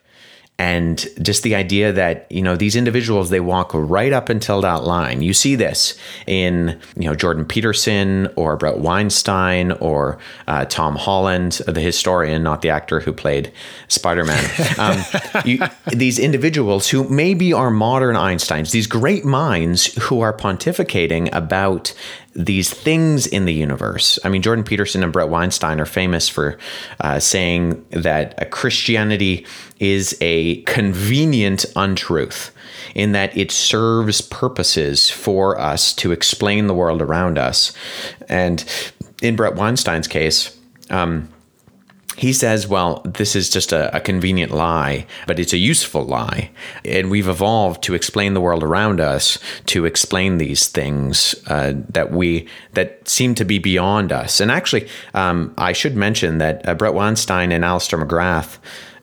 and 0.58 1.06
just 1.22 1.44
the 1.44 1.54
idea 1.54 1.92
that 1.92 2.26
you 2.30 2.42
know 2.42 2.56
these 2.56 2.74
individuals 2.74 3.30
they 3.30 3.40
walk 3.40 3.70
right 3.72 4.12
up 4.12 4.28
until 4.28 4.60
that 4.60 4.82
line 4.82 5.22
you 5.22 5.32
see 5.32 5.54
this 5.54 5.96
in 6.26 6.78
you 6.96 7.08
know 7.08 7.14
jordan 7.14 7.44
peterson 7.44 8.28
or 8.34 8.56
bret 8.56 8.78
weinstein 8.78 9.72
or 9.72 10.18
uh, 10.48 10.64
tom 10.64 10.96
holland 10.96 11.52
the 11.66 11.80
historian 11.80 12.42
not 12.42 12.60
the 12.60 12.70
actor 12.70 12.98
who 13.00 13.12
played 13.12 13.52
spider-man 13.86 14.44
um, 14.78 15.00
you, 15.44 15.60
these 15.92 16.18
individuals 16.18 16.88
who 16.88 17.08
maybe 17.08 17.52
are 17.52 17.70
modern 17.70 18.16
einsteins 18.16 18.72
these 18.72 18.86
great 18.86 19.24
minds 19.24 19.94
who 20.04 20.20
are 20.20 20.32
pontificating 20.32 21.32
about 21.32 21.94
these 22.38 22.72
things 22.72 23.26
in 23.26 23.46
the 23.46 23.52
universe. 23.52 24.18
I 24.24 24.28
mean, 24.28 24.42
Jordan 24.42 24.64
Peterson 24.64 25.02
and 25.02 25.12
Bret 25.12 25.28
Weinstein 25.28 25.80
are 25.80 25.86
famous 25.86 26.28
for 26.28 26.56
uh, 27.00 27.18
saying 27.18 27.84
that 27.90 28.52
Christianity 28.52 29.44
is 29.80 30.16
a 30.20 30.47
convenient 30.56 31.64
untruth 31.76 32.50
in 32.94 33.12
that 33.12 33.36
it 33.36 33.50
serves 33.50 34.20
purposes 34.20 35.10
for 35.10 35.58
us 35.58 35.92
to 35.94 36.12
explain 36.12 36.66
the 36.66 36.74
world 36.74 37.02
around 37.02 37.38
us. 37.38 37.72
And 38.28 38.64
in 39.22 39.36
Bret 39.36 39.54
Weinstein's 39.54 40.08
case, 40.08 40.56
um, 40.90 41.28
he 42.18 42.32
says, 42.32 42.66
well, 42.66 43.00
this 43.04 43.36
is 43.36 43.48
just 43.48 43.70
a, 43.70 43.94
a, 43.96 44.00
convenient 44.00 44.50
lie, 44.50 45.06
but 45.28 45.38
it's 45.38 45.52
a 45.52 45.58
useful 45.58 46.04
lie. 46.04 46.50
And 46.84 47.12
we've 47.12 47.28
evolved 47.28 47.80
to 47.84 47.94
explain 47.94 48.34
the 48.34 48.40
world 48.40 48.64
around 48.64 49.00
us, 49.00 49.38
to 49.66 49.84
explain 49.84 50.38
these 50.38 50.66
things 50.66 51.36
uh, 51.46 51.74
that 51.90 52.10
we 52.10 52.48
that 52.72 53.08
seem 53.08 53.36
to 53.36 53.44
be 53.44 53.60
beyond 53.60 54.10
us. 54.10 54.40
And 54.40 54.50
actually, 54.50 54.88
um, 55.14 55.54
I 55.58 55.72
should 55.72 55.96
mention 55.96 56.38
that 56.38 56.68
uh, 56.68 56.74
Bret 56.74 56.92
Weinstein 56.92 57.52
and 57.52 57.64
Alister 57.64 57.96
McGrath. 57.96 58.58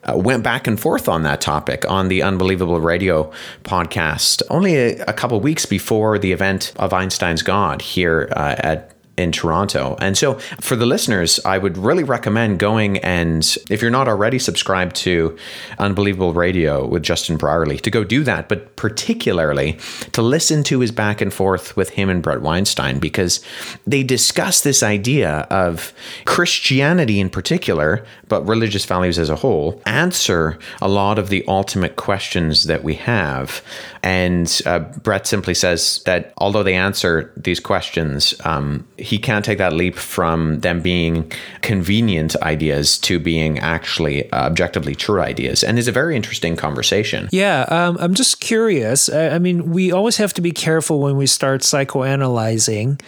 Uh, 0.05 0.17
went 0.17 0.43
back 0.43 0.67
and 0.67 0.79
forth 0.79 1.09
on 1.09 1.23
that 1.23 1.41
topic 1.41 1.89
on 1.89 2.07
the 2.07 2.21
Unbelievable 2.21 2.79
Radio 2.79 3.31
podcast 3.63 4.41
only 4.49 4.75
a, 4.75 5.03
a 5.05 5.13
couple 5.13 5.39
weeks 5.39 5.65
before 5.65 6.17
the 6.19 6.31
event 6.31 6.73
of 6.77 6.93
Einstein's 6.93 7.41
God 7.41 7.81
here 7.81 8.31
uh, 8.35 8.55
at 8.59 8.94
in 9.17 9.31
Toronto. 9.31 9.95
And 9.99 10.17
so, 10.17 10.35
for 10.59 10.75
the 10.75 10.85
listeners, 10.85 11.39
I 11.45 11.57
would 11.57 11.77
really 11.77 12.03
recommend 12.03 12.59
going 12.59 12.97
and, 12.99 13.57
if 13.69 13.81
you're 13.81 13.91
not 13.91 14.07
already 14.07 14.39
subscribed 14.39 14.95
to 14.97 15.37
Unbelievable 15.79 16.33
Radio 16.33 16.85
with 16.85 17.03
Justin 17.03 17.37
Brierley, 17.37 17.77
to 17.79 17.89
go 17.89 18.03
do 18.03 18.23
that, 18.23 18.49
but 18.49 18.75
particularly 18.75 19.77
to 20.11 20.21
listen 20.21 20.63
to 20.63 20.79
his 20.79 20.91
back 20.91 21.21
and 21.21 21.33
forth 21.33 21.75
with 21.77 21.91
him 21.91 22.09
and 22.09 22.21
Bret 22.21 22.41
Weinstein, 22.41 22.99
because 22.99 23.41
they 23.87 24.03
discuss 24.03 24.61
this 24.61 24.83
idea 24.83 25.47
of 25.49 25.93
Christianity 26.25 27.19
in 27.19 27.29
particular, 27.29 28.05
but 28.27 28.45
religious 28.47 28.85
values 28.85 29.17
as 29.17 29.29
a 29.29 29.35
whole, 29.35 29.81
answer 29.85 30.59
a 30.81 30.87
lot 30.87 31.17
of 31.17 31.29
the 31.29 31.45
ultimate 31.47 31.95
questions 31.95 32.63
that 32.65 32.83
we 32.83 32.95
have. 32.95 33.61
And 34.03 34.61
uh, 34.65 34.79
Bret 34.79 35.25
simply 35.25 35.53
says 35.53 36.01
that 36.05 36.33
although 36.37 36.63
they 36.63 36.75
answer 36.75 37.33
these 37.37 37.59
questions, 37.59 38.33
um, 38.43 38.87
he 39.05 39.17
can't 39.19 39.45
take 39.45 39.57
that 39.59 39.73
leap 39.73 39.95
from 39.95 40.59
them 40.61 40.81
being 40.81 41.31
convenient 41.61 42.35
ideas 42.37 42.97
to 42.97 43.19
being 43.19 43.59
actually 43.59 44.29
uh, 44.31 44.45
objectively 44.45 44.95
true 44.95 45.21
ideas. 45.21 45.63
And 45.63 45.77
it's 45.79 45.87
a 45.87 45.91
very 45.91 46.15
interesting 46.15 46.55
conversation. 46.55 47.29
Yeah, 47.31 47.65
um, 47.69 47.97
I'm 47.99 48.13
just 48.13 48.39
curious. 48.39 49.09
I, 49.09 49.35
I 49.35 49.39
mean, 49.39 49.71
we 49.71 49.91
always 49.91 50.17
have 50.17 50.33
to 50.33 50.41
be 50.41 50.51
careful 50.51 50.99
when 50.99 51.17
we 51.17 51.27
start 51.27 51.61
psychoanalyzing, 51.61 52.99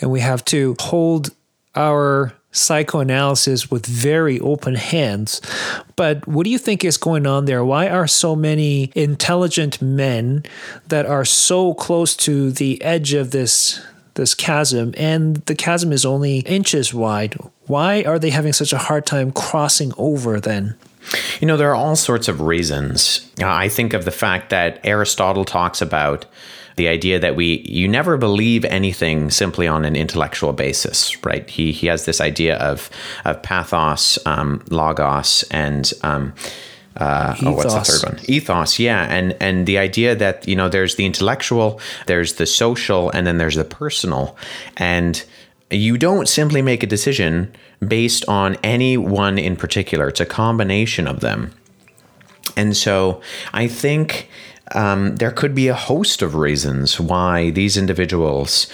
and 0.00 0.10
we 0.10 0.20
have 0.20 0.44
to 0.46 0.76
hold 0.78 1.30
our 1.74 2.32
psychoanalysis 2.52 3.70
with 3.70 3.84
very 3.86 4.40
open 4.40 4.74
hands. 4.74 5.40
But 5.94 6.26
what 6.26 6.44
do 6.44 6.50
you 6.50 6.58
think 6.58 6.84
is 6.84 6.96
going 6.96 7.26
on 7.26 7.44
there? 7.44 7.64
Why 7.64 7.88
are 7.88 8.06
so 8.06 8.34
many 8.34 8.90
intelligent 8.94 9.82
men 9.82 10.44
that 10.88 11.06
are 11.06 11.24
so 11.24 11.74
close 11.74 12.16
to 12.16 12.50
the 12.50 12.80
edge 12.82 13.12
of 13.12 13.30
this 13.30 13.84
this 14.16 14.34
chasm, 14.34 14.92
and 14.96 15.36
the 15.46 15.54
chasm 15.54 15.92
is 15.92 16.04
only 16.04 16.40
inches 16.40 16.92
wide. 16.92 17.36
Why 17.66 18.02
are 18.02 18.18
they 18.18 18.30
having 18.30 18.52
such 18.52 18.72
a 18.72 18.78
hard 18.78 19.06
time 19.06 19.32
crossing 19.32 19.92
over 19.96 20.40
then? 20.40 20.76
You 21.40 21.46
know, 21.46 21.56
there 21.56 21.70
are 21.70 21.74
all 21.74 21.96
sorts 21.96 22.28
of 22.28 22.40
reasons. 22.40 23.30
Uh, 23.40 23.48
I 23.48 23.68
think 23.68 23.92
of 23.92 24.04
the 24.04 24.10
fact 24.10 24.50
that 24.50 24.80
Aristotle 24.84 25.44
talks 25.44 25.80
about 25.80 26.26
the 26.76 26.88
idea 26.88 27.18
that 27.18 27.36
we 27.36 27.60
you 27.66 27.88
never 27.88 28.16
believe 28.16 28.64
anything 28.66 29.30
simply 29.30 29.66
on 29.66 29.84
an 29.84 29.96
intellectual 29.96 30.52
basis, 30.52 31.24
right? 31.24 31.48
He 31.48 31.72
he 31.72 31.86
has 31.86 32.04
this 32.04 32.20
idea 32.20 32.56
of 32.58 32.90
of 33.24 33.42
pathos, 33.42 34.18
um, 34.26 34.62
logos, 34.70 35.44
and 35.50 35.90
um, 36.02 36.34
uh, 36.96 37.36
oh, 37.42 37.52
what's 37.52 37.74
the 37.74 37.80
third 37.80 38.12
one? 38.14 38.24
Ethos, 38.24 38.78
yeah, 38.78 39.02
and 39.04 39.36
and 39.40 39.66
the 39.66 39.78
idea 39.78 40.14
that 40.14 40.46
you 40.48 40.56
know 40.56 40.68
there's 40.68 40.94
the 40.96 41.04
intellectual, 41.04 41.80
there's 42.06 42.34
the 42.34 42.46
social, 42.46 43.10
and 43.10 43.26
then 43.26 43.38
there's 43.38 43.56
the 43.56 43.64
personal, 43.64 44.36
and 44.76 45.24
you 45.70 45.98
don't 45.98 46.28
simply 46.28 46.62
make 46.62 46.82
a 46.82 46.86
decision 46.86 47.54
based 47.86 48.24
on 48.28 48.56
any 48.62 48.96
one 48.96 49.38
in 49.38 49.56
particular. 49.56 50.08
It's 50.08 50.20
a 50.20 50.26
combination 50.26 51.06
of 51.06 51.20
them, 51.20 51.52
and 52.56 52.76
so 52.76 53.20
I 53.52 53.68
think 53.68 54.30
um, 54.72 55.16
there 55.16 55.30
could 55.30 55.54
be 55.54 55.68
a 55.68 55.74
host 55.74 56.22
of 56.22 56.34
reasons 56.34 56.98
why 56.98 57.50
these 57.50 57.76
individuals 57.76 58.68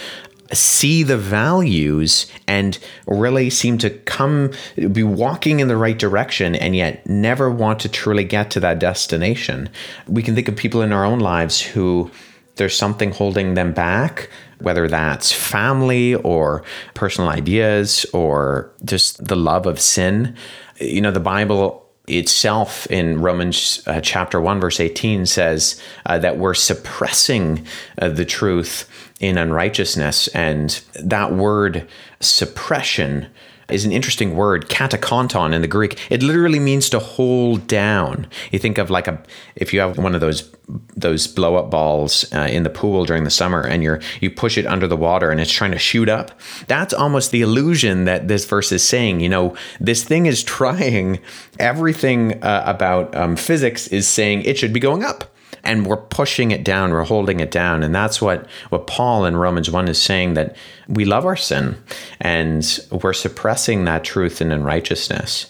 see 0.52 1.02
the 1.02 1.16
values 1.16 2.26
and 2.46 2.78
really 3.06 3.50
seem 3.50 3.78
to 3.78 3.90
come 3.90 4.52
be 4.92 5.02
walking 5.02 5.60
in 5.60 5.68
the 5.68 5.76
right 5.76 5.98
direction 5.98 6.54
and 6.54 6.76
yet 6.76 7.06
never 7.06 7.50
want 7.50 7.80
to 7.80 7.88
truly 7.88 8.24
get 8.24 8.50
to 8.50 8.60
that 8.60 8.78
destination. 8.78 9.68
We 10.06 10.22
can 10.22 10.34
think 10.34 10.48
of 10.48 10.56
people 10.56 10.82
in 10.82 10.92
our 10.92 11.04
own 11.04 11.20
lives 11.20 11.60
who 11.60 12.10
there's 12.56 12.76
something 12.76 13.12
holding 13.12 13.54
them 13.54 13.72
back, 13.72 14.28
whether 14.58 14.88
that's 14.88 15.32
family 15.32 16.14
or 16.16 16.62
personal 16.94 17.30
ideas 17.30 18.04
or 18.12 18.70
just 18.84 19.26
the 19.26 19.36
love 19.36 19.66
of 19.66 19.80
sin. 19.80 20.36
You 20.78 21.00
know, 21.00 21.10
the 21.10 21.20
Bible 21.20 21.88
itself 22.18 22.86
in 22.90 23.20
Romans 23.20 23.82
uh, 23.86 24.00
chapter 24.00 24.40
1, 24.40 24.60
verse 24.60 24.80
18 24.80 25.26
says 25.26 25.80
uh, 26.06 26.18
that 26.18 26.38
we're 26.38 26.54
suppressing 26.54 27.66
uh, 28.00 28.08
the 28.08 28.24
truth 28.24 28.88
in 29.20 29.38
unrighteousness. 29.38 30.28
And 30.28 30.82
that 30.94 31.32
word 31.32 31.88
suppression 32.20 33.28
is 33.72 33.84
an 33.84 33.92
interesting 33.92 34.34
word, 34.34 34.68
katechonton 34.68 35.54
in 35.54 35.62
the 35.62 35.68
Greek. 35.68 35.98
It 36.10 36.22
literally 36.22 36.58
means 36.58 36.88
to 36.90 36.98
hold 36.98 37.66
down. 37.66 38.26
You 38.50 38.58
think 38.58 38.78
of 38.78 38.90
like 38.90 39.08
a 39.08 39.22
if 39.56 39.72
you 39.72 39.80
have 39.80 39.98
one 39.98 40.14
of 40.14 40.20
those 40.20 40.50
those 40.96 41.26
blow 41.26 41.56
up 41.56 41.70
balls 41.70 42.24
uh, 42.32 42.48
in 42.50 42.62
the 42.62 42.70
pool 42.70 43.04
during 43.04 43.24
the 43.24 43.30
summer 43.30 43.62
and 43.62 43.82
you're 43.82 44.00
you 44.20 44.30
push 44.30 44.56
it 44.56 44.66
under 44.66 44.86
the 44.86 44.96
water 44.96 45.30
and 45.30 45.40
it's 45.40 45.52
trying 45.52 45.72
to 45.72 45.78
shoot 45.78 46.08
up. 46.08 46.30
That's 46.66 46.94
almost 46.94 47.30
the 47.30 47.42
illusion 47.42 48.04
that 48.04 48.28
this 48.28 48.44
verse 48.44 48.72
is 48.72 48.86
saying. 48.86 49.20
You 49.20 49.28
know, 49.28 49.56
this 49.80 50.04
thing 50.04 50.26
is 50.26 50.42
trying. 50.42 51.20
Everything 51.58 52.42
uh, 52.42 52.62
about 52.66 53.14
um, 53.14 53.36
physics 53.36 53.86
is 53.88 54.08
saying 54.08 54.42
it 54.42 54.58
should 54.58 54.72
be 54.72 54.80
going 54.80 55.04
up 55.04 55.31
and 55.64 55.86
we're 55.86 55.96
pushing 55.96 56.50
it 56.50 56.64
down, 56.64 56.90
we're 56.90 57.04
holding 57.04 57.40
it 57.40 57.50
down. 57.50 57.82
And 57.82 57.94
that's 57.94 58.20
what, 58.20 58.48
what 58.70 58.86
Paul 58.86 59.24
in 59.24 59.36
Romans 59.36 59.70
1 59.70 59.88
is 59.88 60.00
saying 60.00 60.34
that 60.34 60.56
we 60.88 61.04
love 61.04 61.24
our 61.24 61.36
sin 61.36 61.76
and 62.20 62.80
we're 62.90 63.12
suppressing 63.12 63.84
that 63.84 64.04
truth 64.04 64.40
and 64.40 64.52
unrighteousness. 64.52 65.46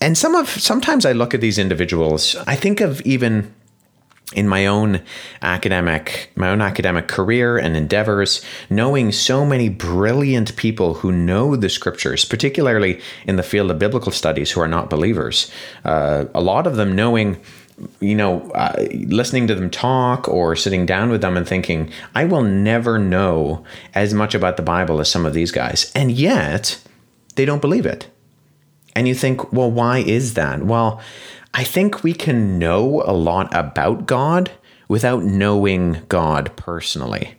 And 0.00 0.16
some 0.16 0.34
of 0.34 0.48
sometimes 0.48 1.04
I 1.04 1.12
look 1.12 1.34
at 1.34 1.40
these 1.40 1.58
individuals, 1.58 2.36
I 2.46 2.54
think 2.54 2.80
of 2.80 3.00
even 3.02 3.52
in 4.34 4.46
my 4.46 4.66
own 4.66 5.00
academic 5.40 6.30
my 6.36 6.50
own 6.50 6.60
academic 6.60 7.08
career 7.08 7.56
and 7.56 7.74
endeavors 7.74 8.44
knowing 8.68 9.10
so 9.10 9.44
many 9.44 9.70
brilliant 9.70 10.54
people 10.56 10.94
who 10.94 11.10
know 11.10 11.56
the 11.56 11.70
scriptures 11.70 12.26
particularly 12.26 13.00
in 13.26 13.36
the 13.36 13.42
field 13.42 13.70
of 13.70 13.78
biblical 13.78 14.12
studies 14.12 14.50
who 14.50 14.60
are 14.60 14.68
not 14.68 14.90
believers 14.90 15.50
uh, 15.86 16.26
a 16.34 16.42
lot 16.42 16.66
of 16.66 16.76
them 16.76 16.94
knowing 16.94 17.40
you 18.00 18.14
know, 18.14 18.50
uh, 18.52 18.86
listening 19.06 19.46
to 19.48 19.54
them 19.54 19.70
talk 19.70 20.28
or 20.28 20.56
sitting 20.56 20.86
down 20.86 21.10
with 21.10 21.20
them 21.20 21.36
and 21.36 21.46
thinking, 21.46 21.90
I 22.14 22.24
will 22.24 22.42
never 22.42 22.98
know 22.98 23.64
as 23.94 24.14
much 24.14 24.34
about 24.34 24.56
the 24.56 24.62
Bible 24.62 25.00
as 25.00 25.10
some 25.10 25.26
of 25.26 25.34
these 25.34 25.52
guys. 25.52 25.92
And 25.94 26.10
yet, 26.10 26.80
they 27.36 27.44
don't 27.44 27.60
believe 27.60 27.86
it. 27.86 28.08
And 28.96 29.06
you 29.06 29.14
think, 29.14 29.52
well, 29.52 29.70
why 29.70 29.98
is 29.98 30.34
that? 30.34 30.64
Well, 30.64 31.00
I 31.54 31.64
think 31.64 32.02
we 32.02 32.14
can 32.14 32.58
know 32.58 33.02
a 33.04 33.12
lot 33.12 33.54
about 33.54 34.06
God 34.06 34.50
without 34.88 35.22
knowing 35.22 36.02
God 36.08 36.50
personally. 36.56 37.34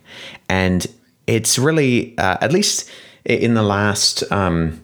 And 0.48 0.86
it's 1.26 1.58
really, 1.58 2.16
uh, 2.18 2.38
at 2.40 2.52
least 2.52 2.90
in 3.24 3.54
the 3.54 3.62
last, 3.62 4.22
um, 4.32 4.80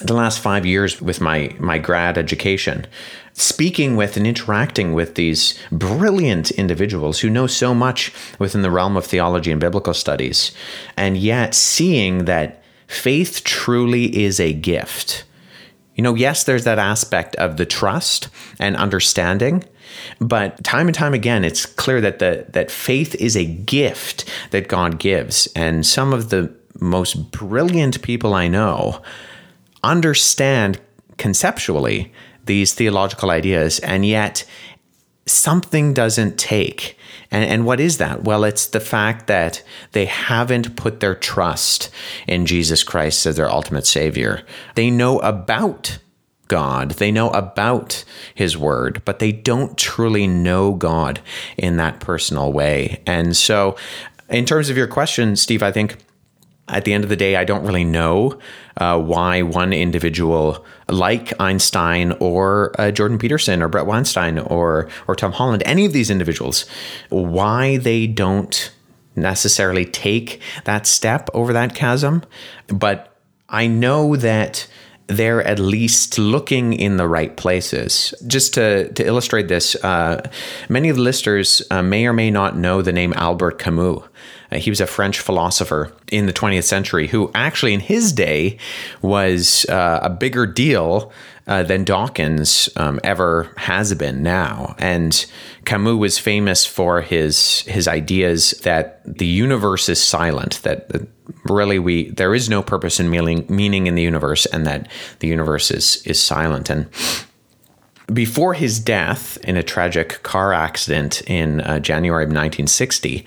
the 0.00 0.14
last 0.14 0.40
five 0.40 0.66
years 0.66 1.00
with 1.00 1.20
my 1.20 1.54
my 1.58 1.78
grad 1.78 2.18
education, 2.18 2.86
speaking 3.34 3.96
with 3.96 4.16
and 4.16 4.26
interacting 4.26 4.94
with 4.94 5.16
these 5.16 5.58
brilliant 5.70 6.50
individuals 6.52 7.20
who 7.20 7.28
know 7.28 7.46
so 7.46 7.74
much 7.74 8.12
within 8.38 8.62
the 8.62 8.70
realm 8.70 8.96
of 8.96 9.04
theology 9.04 9.50
and 9.50 9.60
biblical 9.60 9.92
studies, 9.92 10.52
and 10.96 11.16
yet 11.16 11.54
seeing 11.54 12.24
that 12.24 12.62
faith 12.86 13.42
truly 13.44 14.24
is 14.24 14.38
a 14.40 14.52
gift. 14.52 15.24
You 15.96 16.02
know, 16.02 16.14
yes, 16.14 16.44
there's 16.44 16.64
that 16.64 16.78
aspect 16.78 17.36
of 17.36 17.56
the 17.56 17.66
trust 17.66 18.28
and 18.58 18.76
understanding, 18.76 19.64
but 20.20 20.62
time 20.64 20.86
and 20.86 20.94
time 20.94 21.14
again, 21.14 21.44
it's 21.44 21.66
clear 21.66 22.00
that 22.00 22.20
the 22.20 22.46
that 22.50 22.70
faith 22.70 23.14
is 23.16 23.36
a 23.36 23.44
gift 23.44 24.28
that 24.50 24.68
God 24.68 24.98
gives, 24.98 25.48
and 25.54 25.84
some 25.84 26.12
of 26.12 26.30
the 26.30 26.54
most 26.80 27.30
brilliant 27.30 28.02
people 28.02 28.34
I 28.34 28.48
know 28.48 29.02
understand 29.82 30.80
conceptually 31.18 32.12
these 32.46 32.74
theological 32.74 33.30
ideas, 33.30 33.78
and 33.80 34.04
yet 34.04 34.44
something 35.26 35.94
doesn't 35.94 36.38
take. 36.38 36.98
And, 37.30 37.44
and 37.44 37.66
what 37.66 37.80
is 37.80 37.98
that? 37.98 38.24
Well, 38.24 38.44
it's 38.44 38.66
the 38.66 38.80
fact 38.80 39.26
that 39.26 39.62
they 39.92 40.04
haven't 40.04 40.76
put 40.76 41.00
their 41.00 41.14
trust 41.14 41.90
in 42.26 42.46
Jesus 42.46 42.82
Christ 42.82 43.26
as 43.26 43.36
their 43.36 43.50
ultimate 43.50 43.86
Savior. 43.86 44.44
They 44.74 44.90
know 44.90 45.18
about 45.20 45.98
God, 46.48 46.90
they 46.92 47.10
know 47.10 47.30
about 47.30 48.04
His 48.34 48.56
Word, 48.56 49.02
but 49.04 49.18
they 49.18 49.32
don't 49.32 49.78
truly 49.78 50.26
know 50.26 50.74
God 50.74 51.20
in 51.56 51.78
that 51.78 52.00
personal 52.00 52.52
way. 52.52 53.02
And 53.06 53.34
so, 53.34 53.76
in 54.28 54.44
terms 54.44 54.68
of 54.68 54.76
your 54.76 54.86
question, 54.86 55.36
Steve, 55.36 55.62
I 55.62 55.72
think 55.72 55.98
at 56.68 56.84
the 56.84 56.92
end 56.92 57.04
of 57.04 57.10
the 57.10 57.16
day, 57.16 57.36
I 57.36 57.44
don't 57.44 57.64
really 57.64 57.84
know 57.84 58.38
uh, 58.78 58.98
why 58.98 59.42
one 59.42 59.72
individual 59.72 60.64
like 60.88 61.38
Einstein 61.40 62.12
or 62.12 62.74
uh, 62.80 62.90
Jordan 62.90 63.18
Peterson 63.18 63.62
or 63.62 63.68
Bret 63.68 63.86
Weinstein 63.86 64.38
or 64.38 64.88
or 65.06 65.14
Tom 65.14 65.32
Holland, 65.32 65.62
any 65.66 65.84
of 65.84 65.92
these 65.92 66.10
individuals, 66.10 66.66
why 67.10 67.76
they 67.76 68.06
don't 68.06 68.72
necessarily 69.16 69.84
take 69.84 70.40
that 70.64 70.86
step 70.86 71.28
over 71.34 71.52
that 71.52 71.74
chasm. 71.74 72.22
But 72.68 73.16
I 73.48 73.66
know 73.66 74.16
that 74.16 74.66
they're 75.06 75.42
at 75.42 75.58
least 75.58 76.18
looking 76.18 76.72
in 76.72 76.96
the 76.96 77.06
right 77.06 77.36
places. 77.36 78.14
Just 78.26 78.54
to, 78.54 78.90
to 78.94 79.04
illustrate 79.04 79.48
this, 79.48 79.74
uh, 79.84 80.28
many 80.68 80.88
of 80.88 80.96
the 80.96 81.02
listeners 81.02 81.62
uh, 81.70 81.82
may 81.82 82.06
or 82.06 82.14
may 82.14 82.30
not 82.30 82.56
know 82.56 82.80
the 82.80 82.92
name 82.92 83.12
Albert 83.16 83.58
Camus. 83.58 84.02
Uh, 84.54 84.58
he 84.58 84.70
was 84.70 84.80
a 84.80 84.86
French 84.86 85.20
philosopher 85.20 85.92
in 86.10 86.26
the 86.26 86.32
20th 86.32 86.64
century 86.64 87.08
who 87.08 87.30
actually 87.34 87.74
in 87.74 87.80
his 87.80 88.12
day 88.12 88.58
was 89.02 89.66
uh, 89.68 90.00
a 90.02 90.10
bigger 90.10 90.46
deal 90.46 91.12
uh, 91.46 91.62
than 91.62 91.84
Dawkins 91.84 92.68
um, 92.76 92.98
ever 93.04 93.50
has 93.56 93.92
been 93.94 94.22
now. 94.22 94.74
And 94.78 95.26
Camus 95.64 95.98
was 95.98 96.18
famous 96.18 96.64
for 96.64 97.02
his 97.02 97.60
his 97.60 97.86
ideas 97.86 98.52
that 98.62 99.00
the 99.04 99.26
universe 99.26 99.88
is 99.88 100.02
silent, 100.02 100.62
that, 100.62 100.88
really 101.44 101.78
we 101.78 102.10
there 102.10 102.34
is 102.34 102.50
no 102.50 102.62
purpose 102.62 103.00
in 103.00 103.10
meaning 103.10 103.46
meaning 103.48 103.86
in 103.86 103.94
the 103.94 104.02
universe, 104.02 104.46
and 104.46 104.66
that 104.66 104.88
the 105.20 105.28
universe 105.28 105.70
is 105.70 106.02
is 106.06 106.20
silent. 106.20 106.70
And 106.70 106.86
before 108.12 108.54
his 108.54 108.78
death 108.78 109.38
in 109.44 109.56
a 109.56 109.62
tragic 109.62 110.22
car 110.22 110.52
accident 110.52 111.22
in 111.22 111.60
uh, 111.62 111.78
January 111.78 112.24
of 112.24 112.28
1960, 112.28 113.24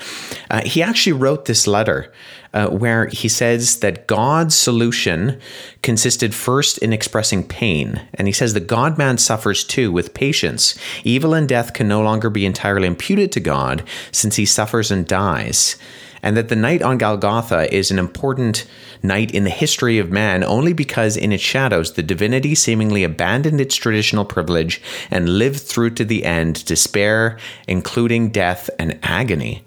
uh, 0.52 0.62
he 0.62 0.84
actually 0.84 1.14
wrote 1.14 1.46
this 1.46 1.66
letter 1.66 2.12
uh, 2.54 2.68
where 2.68 3.08
he 3.08 3.28
says 3.28 3.80
that 3.80 4.08
God's 4.08 4.56
solution 4.56 5.40
consisted 5.82 6.34
first 6.34 6.78
in 6.78 6.94
expressing 6.94 7.44
pain. 7.44 8.08
And 8.14 8.28
he 8.28 8.32
says 8.32 8.54
that 8.54 8.68
God 8.68 8.98
man 8.98 9.18
suffers 9.18 9.64
too 9.64 9.92
with 9.92 10.14
patience. 10.14 10.78
Evil 11.04 11.34
and 11.34 11.50
death 11.50 11.74
can 11.74 11.88
no 11.88 12.02
longer 12.02 12.30
be 12.30 12.46
entirely 12.46 12.88
imputed 12.88 13.32
to 13.34 13.40
God 13.40 13.84
since 14.12 14.36
he 14.36 14.46
suffers 14.46 14.92
and 14.92 15.08
dies 15.08 15.76
and 16.22 16.36
that 16.38 16.50
the 16.50 16.56
night 16.56 16.82
on 16.82 16.98
Golgotha 16.98 17.74
is 17.74 17.92
an 17.92 18.00
important 18.00 18.66
night 19.04 19.32
in 19.32 19.44
the 19.44 19.50
history 19.50 20.00
of 20.00 20.12
man 20.12 20.44
only 20.44 20.74
because 20.74 21.18
in 21.18 21.32
its 21.32 21.44
shadows 21.44 21.94
the 21.94 22.04
divinity 22.04 22.56
seemingly 22.56 23.04
abandoned 23.04 23.62
its 23.62 23.76
traditional 23.76 24.26
privilege 24.26 24.82
and 25.12 25.38
lived 25.38 25.60
through 25.60 25.92
to 25.92 26.06
the 26.06 26.26
end 26.26 26.66
despair, 26.66 27.38
including 27.68 28.30
death 28.30 28.70
and 28.80 29.00
agony. 29.04 29.64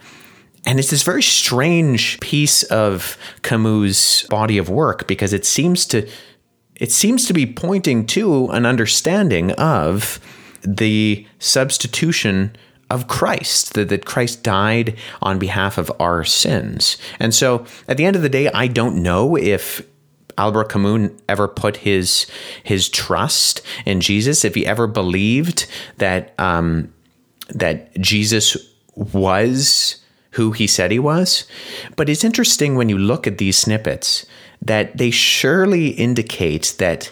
And 0.66 0.78
it's 0.78 0.90
this 0.90 1.02
very 1.02 1.22
strange 1.22 2.20
piece 2.20 2.62
of 2.64 3.16
Camus' 3.42 4.24
body 4.24 4.58
of 4.58 4.68
work 4.68 5.06
because 5.06 5.32
it 5.32 5.46
seems 5.46 5.86
to 5.86 6.08
it 6.76 6.90
seems 6.90 7.26
to 7.26 7.34
be 7.34 7.46
pointing 7.46 8.06
to 8.06 8.48
an 8.48 8.64
understanding 8.64 9.52
of 9.52 10.18
the 10.62 11.26
substitution 11.38 12.56
of 12.90 13.08
Christ, 13.08 13.74
that, 13.74 13.88
that 13.88 14.04
Christ 14.04 14.42
died 14.42 14.96
on 15.22 15.38
behalf 15.38 15.78
of 15.78 15.92
our 16.00 16.24
sins. 16.24 16.98
And 17.18 17.34
so 17.34 17.64
at 17.88 17.96
the 17.96 18.04
end 18.04 18.16
of 18.16 18.22
the 18.22 18.28
day, 18.28 18.48
I 18.48 18.66
don't 18.66 19.02
know 19.02 19.36
if 19.36 19.82
Albert 20.36 20.70
Camus 20.70 21.10
ever 21.28 21.48
put 21.48 21.78
his 21.78 22.26
his 22.62 22.88
trust 22.88 23.62
in 23.84 24.00
Jesus, 24.00 24.44
if 24.44 24.54
he 24.54 24.66
ever 24.66 24.86
believed 24.86 25.66
that 25.98 26.34
um, 26.38 26.92
that 27.48 27.98
Jesus 28.00 28.56
was 28.94 29.96
who 30.32 30.52
he 30.52 30.66
said 30.66 30.90
he 30.90 30.98
was. 30.98 31.44
But 31.96 32.08
it's 32.08 32.24
interesting 32.24 32.76
when 32.76 32.88
you 32.88 32.98
look 32.98 33.26
at 33.26 33.38
these 33.38 33.58
snippets 33.58 34.24
that 34.62 34.96
they 34.96 35.10
surely 35.10 35.88
indicate 35.88 36.74
that 36.78 37.10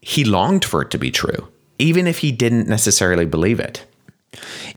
he 0.00 0.24
longed 0.24 0.64
for 0.64 0.82
it 0.82 0.90
to 0.90 0.98
be 0.98 1.10
true, 1.10 1.48
even 1.78 2.06
if 2.06 2.18
he 2.18 2.30
didn't 2.30 2.68
necessarily 2.68 3.24
believe 3.24 3.58
it. 3.58 3.84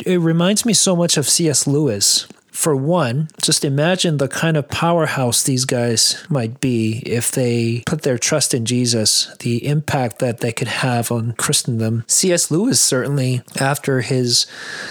It 0.05 0.19
reminds 0.19 0.65
me 0.65 0.73
so 0.73 0.95
much 0.95 1.17
of 1.17 1.27
C.S. 1.27 1.67
Lewis. 1.67 2.27
For 2.51 2.75
one, 2.75 3.29
just 3.41 3.63
imagine 3.63 4.17
the 4.17 4.27
kind 4.27 4.57
of 4.57 4.67
powerhouse 4.67 5.43
these 5.43 5.63
guys 5.63 6.21
might 6.27 6.59
be 6.59 7.01
if 7.05 7.31
they 7.31 7.83
put 7.85 8.01
their 8.01 8.17
trust 8.17 8.53
in 8.53 8.65
Jesus, 8.65 9.33
the 9.39 9.65
impact 9.65 10.19
that 10.19 10.39
they 10.39 10.51
could 10.51 10.67
have 10.67 11.09
on 11.09 11.33
Christendom. 11.33 12.03
C.S. 12.07 12.51
Lewis, 12.51 12.81
certainly, 12.81 13.43
after 13.61 14.01
his 14.01 14.45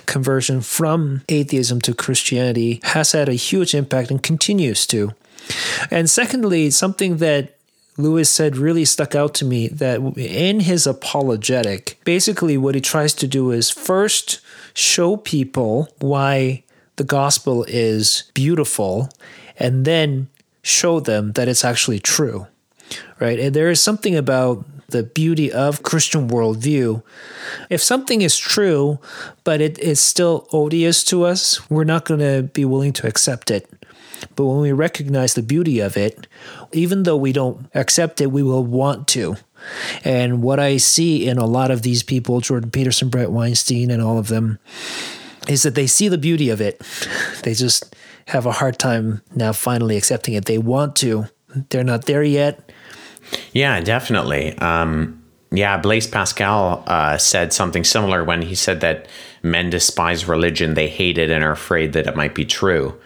conversion 0.06 0.62
from 0.62 1.20
atheism 1.28 1.82
to 1.82 1.94
Christianity, 1.94 2.80
has 2.84 3.12
had 3.12 3.28
a 3.28 3.34
huge 3.34 3.74
impact 3.74 4.10
and 4.10 4.22
continues 4.22 4.86
to. 4.86 5.12
And 5.90 6.08
secondly, 6.08 6.70
something 6.70 7.18
that 7.18 7.58
Lewis 7.98 8.30
said 8.30 8.56
really 8.56 8.84
stuck 8.84 9.14
out 9.14 9.34
to 9.34 9.44
me 9.44 9.68
that 9.68 10.00
in 10.16 10.60
his 10.60 10.86
apologetic, 10.86 11.98
basically 12.04 12.56
what 12.56 12.76
he 12.76 12.80
tries 12.80 13.12
to 13.14 13.26
do 13.26 13.50
is 13.50 13.70
first 13.70 14.40
show 14.78 15.16
people 15.16 15.88
why 15.98 16.62
the 16.94 17.04
gospel 17.04 17.64
is 17.66 18.30
beautiful 18.32 19.10
and 19.58 19.84
then 19.84 20.28
show 20.62 21.00
them 21.00 21.32
that 21.32 21.48
it's 21.48 21.64
actually 21.64 21.98
true. 21.98 22.46
Right? 23.18 23.40
And 23.40 23.54
there 23.54 23.70
is 23.70 23.82
something 23.82 24.14
about 24.14 24.64
the 24.88 25.02
beauty 25.02 25.52
of 25.52 25.82
Christian 25.82 26.28
worldview. 26.28 27.02
If 27.68 27.82
something 27.82 28.22
is 28.22 28.38
true, 28.38 28.98
but 29.44 29.60
it 29.60 29.78
is 29.78 30.00
still 30.00 30.48
odious 30.50 31.04
to 31.04 31.24
us, 31.24 31.68
we're 31.68 31.84
not 31.84 32.06
going 32.06 32.20
to 32.20 32.44
be 32.54 32.64
willing 32.64 32.94
to 32.94 33.06
accept 33.06 33.50
it. 33.50 33.70
But 34.34 34.46
when 34.46 34.60
we 34.60 34.72
recognize 34.72 35.34
the 35.34 35.42
beauty 35.42 35.80
of 35.80 35.96
it, 35.98 36.26
even 36.72 37.02
though 37.02 37.18
we 37.18 37.32
don't 37.32 37.68
accept 37.74 38.20
it, 38.22 38.32
we 38.32 38.42
will 38.42 38.64
want 38.64 39.06
to. 39.08 39.36
And 40.04 40.42
what 40.42 40.58
I 40.58 40.78
see 40.78 41.28
in 41.28 41.36
a 41.36 41.46
lot 41.46 41.70
of 41.70 41.82
these 41.82 42.02
people, 42.02 42.40
Jordan 42.40 42.70
Peterson, 42.70 43.10
Bret 43.10 43.30
Weinstein, 43.30 43.90
and 43.90 44.02
all 44.02 44.18
of 44.18 44.28
them, 44.28 44.58
is 45.48 45.64
that 45.64 45.74
they 45.74 45.86
see 45.86 46.08
the 46.08 46.18
beauty 46.18 46.48
of 46.48 46.62
it. 46.62 46.80
They 47.42 47.52
just 47.52 47.94
have 48.26 48.46
a 48.46 48.52
hard 48.52 48.78
time 48.78 49.20
now 49.34 49.52
finally 49.52 49.98
accepting 49.98 50.34
it. 50.34 50.46
They 50.46 50.58
want 50.58 50.96
to, 50.96 51.26
they're 51.68 51.84
not 51.84 52.06
there 52.06 52.22
yet. 52.22 52.72
Yeah, 53.52 53.80
definitely. 53.80 54.56
Um, 54.58 55.22
yeah, 55.50 55.78
Blaise 55.78 56.06
Pascal 56.06 56.84
uh, 56.86 57.16
said 57.18 57.52
something 57.52 57.84
similar 57.84 58.22
when 58.22 58.42
he 58.42 58.54
said 58.54 58.80
that 58.80 59.08
men 59.42 59.70
despise 59.70 60.28
religion, 60.28 60.74
they 60.74 60.88
hate 60.88 61.18
it, 61.18 61.30
and 61.30 61.42
are 61.42 61.52
afraid 61.52 61.92
that 61.94 62.06
it 62.06 62.16
might 62.16 62.34
be 62.34 62.44
true. 62.44 62.98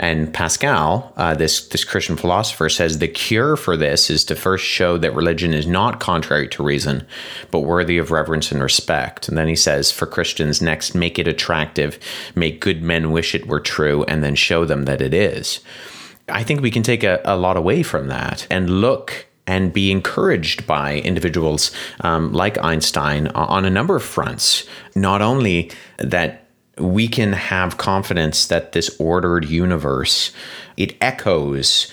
And 0.00 0.32
Pascal, 0.32 1.12
uh, 1.16 1.34
this 1.34 1.66
this 1.68 1.82
Christian 1.82 2.16
philosopher, 2.16 2.68
says 2.68 2.98
the 2.98 3.08
cure 3.08 3.56
for 3.56 3.76
this 3.76 4.10
is 4.10 4.24
to 4.26 4.36
first 4.36 4.64
show 4.64 4.96
that 4.96 5.14
religion 5.14 5.52
is 5.52 5.66
not 5.66 5.98
contrary 5.98 6.46
to 6.48 6.62
reason, 6.62 7.04
but 7.50 7.60
worthy 7.60 7.98
of 7.98 8.12
reverence 8.12 8.52
and 8.52 8.62
respect. 8.62 9.28
And 9.28 9.36
then 9.36 9.48
he 9.48 9.56
says, 9.56 9.90
for 9.90 10.06
Christians, 10.06 10.62
next 10.62 10.94
make 10.94 11.18
it 11.18 11.26
attractive, 11.26 11.98
make 12.36 12.60
good 12.60 12.80
men 12.80 13.10
wish 13.10 13.34
it 13.34 13.48
were 13.48 13.60
true, 13.60 14.04
and 14.04 14.22
then 14.22 14.36
show 14.36 14.64
them 14.64 14.84
that 14.84 15.02
it 15.02 15.14
is. 15.14 15.60
I 16.28 16.44
think 16.44 16.60
we 16.60 16.70
can 16.70 16.84
take 16.84 17.02
a, 17.02 17.20
a 17.24 17.36
lot 17.36 17.56
away 17.56 17.82
from 17.82 18.06
that 18.08 18.46
and 18.50 18.80
look 18.80 19.26
and 19.48 19.72
be 19.72 19.90
encouraged 19.90 20.66
by 20.66 20.98
individuals 20.98 21.72
um, 22.02 22.32
like 22.32 22.62
Einstein 22.62 23.26
on 23.28 23.64
a 23.64 23.70
number 23.70 23.96
of 23.96 24.04
fronts. 24.04 24.68
Not 24.94 25.22
only 25.22 25.70
that 25.96 26.44
we 26.76 27.08
can 27.08 27.32
have 27.32 27.78
confidence 27.78 28.46
that 28.46 28.70
this 28.72 28.94
ordered 29.00 29.46
universe 29.46 30.32
it 30.76 30.94
echoes 31.00 31.90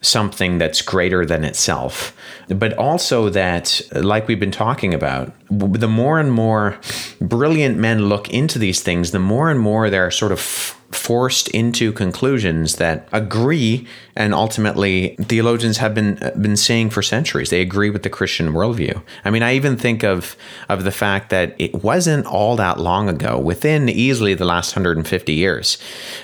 something 0.00 0.58
that's 0.58 0.80
greater 0.80 1.26
than 1.26 1.42
itself, 1.42 2.16
but 2.48 2.72
also 2.74 3.28
that, 3.30 3.80
like 3.92 4.28
we've 4.28 4.38
been 4.38 4.52
talking 4.52 4.94
about, 4.94 5.32
the 5.50 5.88
more 5.88 6.20
and 6.20 6.32
more 6.32 6.78
brilliant 7.20 7.76
men 7.78 8.08
look 8.08 8.30
into 8.30 8.60
these 8.60 8.80
things, 8.80 9.10
the 9.10 9.18
more 9.18 9.50
and 9.50 9.58
more 9.58 9.90
they're 9.90 10.12
sort 10.12 10.30
of 10.30 10.77
forced 11.08 11.48
into 11.48 11.90
conclusions 11.90 12.76
that 12.76 13.08
agree 13.12 13.86
and 14.14 14.34
ultimately 14.34 15.16
theologians 15.22 15.78
have 15.78 15.94
been 15.94 16.16
been 16.38 16.56
saying 16.68 16.90
for 16.90 17.00
centuries. 17.00 17.48
They 17.48 17.62
agree 17.62 17.88
with 17.88 18.02
the 18.02 18.10
christian 18.10 18.52
worldview. 18.52 18.94
I 19.24 19.30
mean 19.30 19.42
i 19.42 19.54
even 19.54 19.78
think 19.78 20.00
of 20.04 20.36
of 20.68 20.84
the 20.84 20.96
fact 21.04 21.30
that 21.30 21.54
it 21.58 21.72
wasn't 21.82 22.26
all 22.26 22.56
that 22.56 22.78
long 22.78 23.08
ago 23.08 23.38
within 23.38 23.88
easily 23.88 24.34
the 24.34 24.44
last 24.44 24.76
150 24.76 25.32
years 25.32 25.78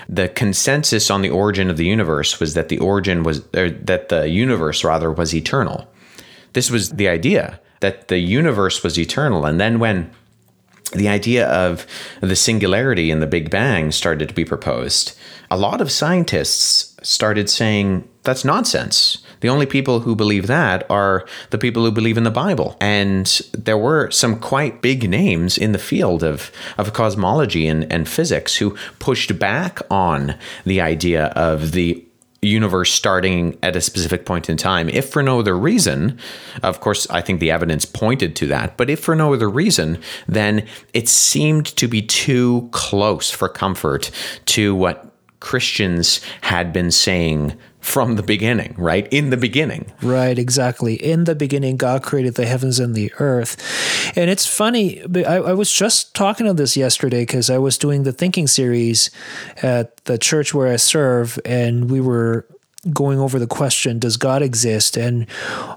the 0.07 0.29
consensus 0.29 1.09
on 1.09 1.23
the 1.23 1.31
origin 1.31 1.67
of 1.71 1.77
the 1.77 1.89
universe 1.97 2.39
was 2.39 2.53
that 2.53 2.69
the 2.69 2.77
origin 2.77 3.23
was 3.23 3.37
that 3.91 4.09
the 4.09 4.29
universe 4.29 4.83
rather 4.83 5.11
was 5.11 5.33
eternal. 5.33 5.87
This 6.53 6.69
was 6.69 6.91
the 6.91 7.09
idea 7.09 7.59
that 7.79 8.07
the 8.07 8.19
universe 8.19 8.83
was 8.83 8.99
eternal. 8.99 9.45
And 9.45 9.59
then 9.59 9.79
when 9.79 10.11
the 10.93 11.07
idea 11.07 11.47
of 11.47 11.85
the 12.21 12.35
singularity 12.35 13.11
in 13.11 13.19
the 13.19 13.27
Big 13.27 13.49
Bang 13.49 13.91
started 13.91 14.29
to 14.29 14.35
be 14.35 14.45
proposed, 14.45 15.17
a 15.49 15.57
lot 15.57 15.81
of 15.81 15.91
scientists 15.91 16.95
started 17.01 17.49
saying 17.49 18.07
that's 18.23 18.45
nonsense. 18.45 19.19
The 19.41 19.49
only 19.49 19.65
people 19.65 19.99
who 19.99 20.15
believe 20.15 20.47
that 20.47 20.89
are 20.89 21.25
the 21.51 21.57
people 21.57 21.85
who 21.85 21.91
believe 21.91 22.17
in 22.17 22.23
the 22.23 22.31
Bible. 22.31 22.75
And 22.81 23.27
there 23.53 23.77
were 23.77 24.09
some 24.09 24.39
quite 24.39 24.81
big 24.81 25.07
names 25.07 25.57
in 25.57 25.71
the 25.71 25.77
field 25.77 26.23
of, 26.23 26.51
of 26.77 26.93
cosmology 26.93 27.67
and, 27.67 27.91
and 27.91 28.09
physics 28.09 28.55
who 28.55 28.75
pushed 28.97 29.37
back 29.37 29.79
on 29.91 30.35
the 30.65 30.81
idea 30.81 31.25
of 31.27 31.73
the 31.73 32.03
universe 32.47 32.91
starting 32.91 33.57
at 33.63 33.75
a 33.75 33.81
specific 33.81 34.25
point 34.25 34.49
in 34.49 34.57
time. 34.57 34.89
If 34.89 35.09
for 35.09 35.23
no 35.23 35.39
other 35.39 35.57
reason, 35.57 36.19
of 36.63 36.79
course, 36.79 37.09
I 37.09 37.21
think 37.21 37.39
the 37.39 37.51
evidence 37.51 37.85
pointed 37.85 38.35
to 38.37 38.47
that, 38.47 38.77
but 38.77 38.89
if 38.89 38.99
for 38.99 39.15
no 39.15 39.33
other 39.33 39.49
reason, 39.49 39.99
then 40.27 40.65
it 40.93 41.09
seemed 41.09 41.65
to 41.77 41.87
be 41.87 42.01
too 42.01 42.69
close 42.71 43.29
for 43.29 43.49
comfort 43.49 44.11
to 44.45 44.75
what 44.75 45.11
Christians 45.39 46.21
had 46.41 46.73
been 46.73 46.91
saying 46.91 47.57
from 47.85 48.15
the 48.15 48.23
beginning, 48.23 48.73
right? 48.79 49.07
In 49.13 49.29
the 49.29 49.37
beginning. 49.37 49.93
Right, 50.01 50.39
exactly. 50.39 50.95
In 50.95 51.25
the 51.25 51.35
beginning, 51.35 51.77
God 51.77 52.01
created 52.01 52.33
the 52.33 52.47
heavens 52.47 52.79
and 52.79 52.95
the 52.95 53.13
earth. 53.19 53.61
And 54.17 54.27
it's 54.31 54.47
funny, 54.47 55.03
I, 55.23 55.35
I 55.35 55.53
was 55.53 55.71
just 55.71 56.15
talking 56.15 56.47
of 56.47 56.57
this 56.57 56.75
yesterday 56.75 57.21
because 57.21 57.51
I 57.51 57.59
was 57.59 57.77
doing 57.77 58.01
the 58.01 58.11
thinking 58.11 58.47
series 58.47 59.11
at 59.61 59.97
the 60.05 60.17
church 60.17 60.51
where 60.51 60.67
I 60.67 60.77
serve, 60.77 61.39
and 61.45 61.91
we 61.91 62.01
were 62.01 62.47
going 62.91 63.19
over 63.19 63.39
the 63.39 63.47
question, 63.47 63.99
does 63.99 64.17
God 64.17 64.41
exist? 64.41 64.97
And 64.97 65.27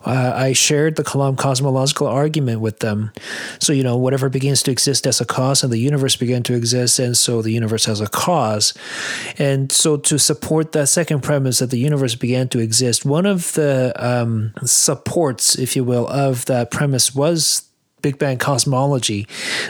uh, 0.05 0.33
I 0.35 0.53
shared 0.53 0.97
the 0.97 1.05
Kalam 1.05 1.37
cosmological 1.37 2.07
argument 2.07 2.61
with 2.61 2.81
them. 2.81 3.13
So, 3.59 3.73
you 3.73 3.83
know, 3.83 3.97
whatever 3.97 4.29
begins 4.29 4.63
to 4.65 4.71
exist 4.71 5.07
as 5.07 5.21
a 5.21 5.25
cause 5.25 5.63
and 5.63 5.73
the 5.73 5.79
universe 5.79 6.17
began 6.17 6.43
to 6.45 6.55
exist, 6.55 6.99
and 6.99 7.17
so 7.17 7.43
the 7.43 7.53
universe 7.53 7.85
has 7.87 8.01
a 8.01 8.09
cause. 8.09 8.75
And 9.39 9.71
so, 9.73 9.97
to 9.97 10.19
support 10.19 10.73
that 10.73 10.89
second 10.89 11.23
premise 11.23 11.59
that 11.61 11.71
the 11.71 11.79
universe 11.79 12.15
began 12.15 12.49
to 12.49 12.59
exist, 12.59 13.05
one 13.05 13.27
of 13.27 13.53
the 13.55 13.93
um, 13.97 14.53
supports, 14.65 15.59
if 15.59 15.77
you 15.77 15.85
will, 15.85 16.07
of 16.09 16.47
that 16.47 16.71
premise 16.71 17.15
was 17.15 17.68
Big 18.03 18.19
Bang 18.19 18.39
cosmology 18.39 19.27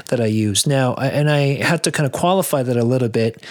that 0.06 0.20
I 0.20 0.26
use. 0.26 0.66
Now, 0.66 0.94
and 0.94 1.30
I 1.30 1.62
had 1.62 1.82
to 1.84 1.92
kind 1.92 2.06
of 2.06 2.12
qualify 2.12 2.62
that 2.62 2.76
a 2.76 2.84
little 2.84 3.08
bit 3.08 3.42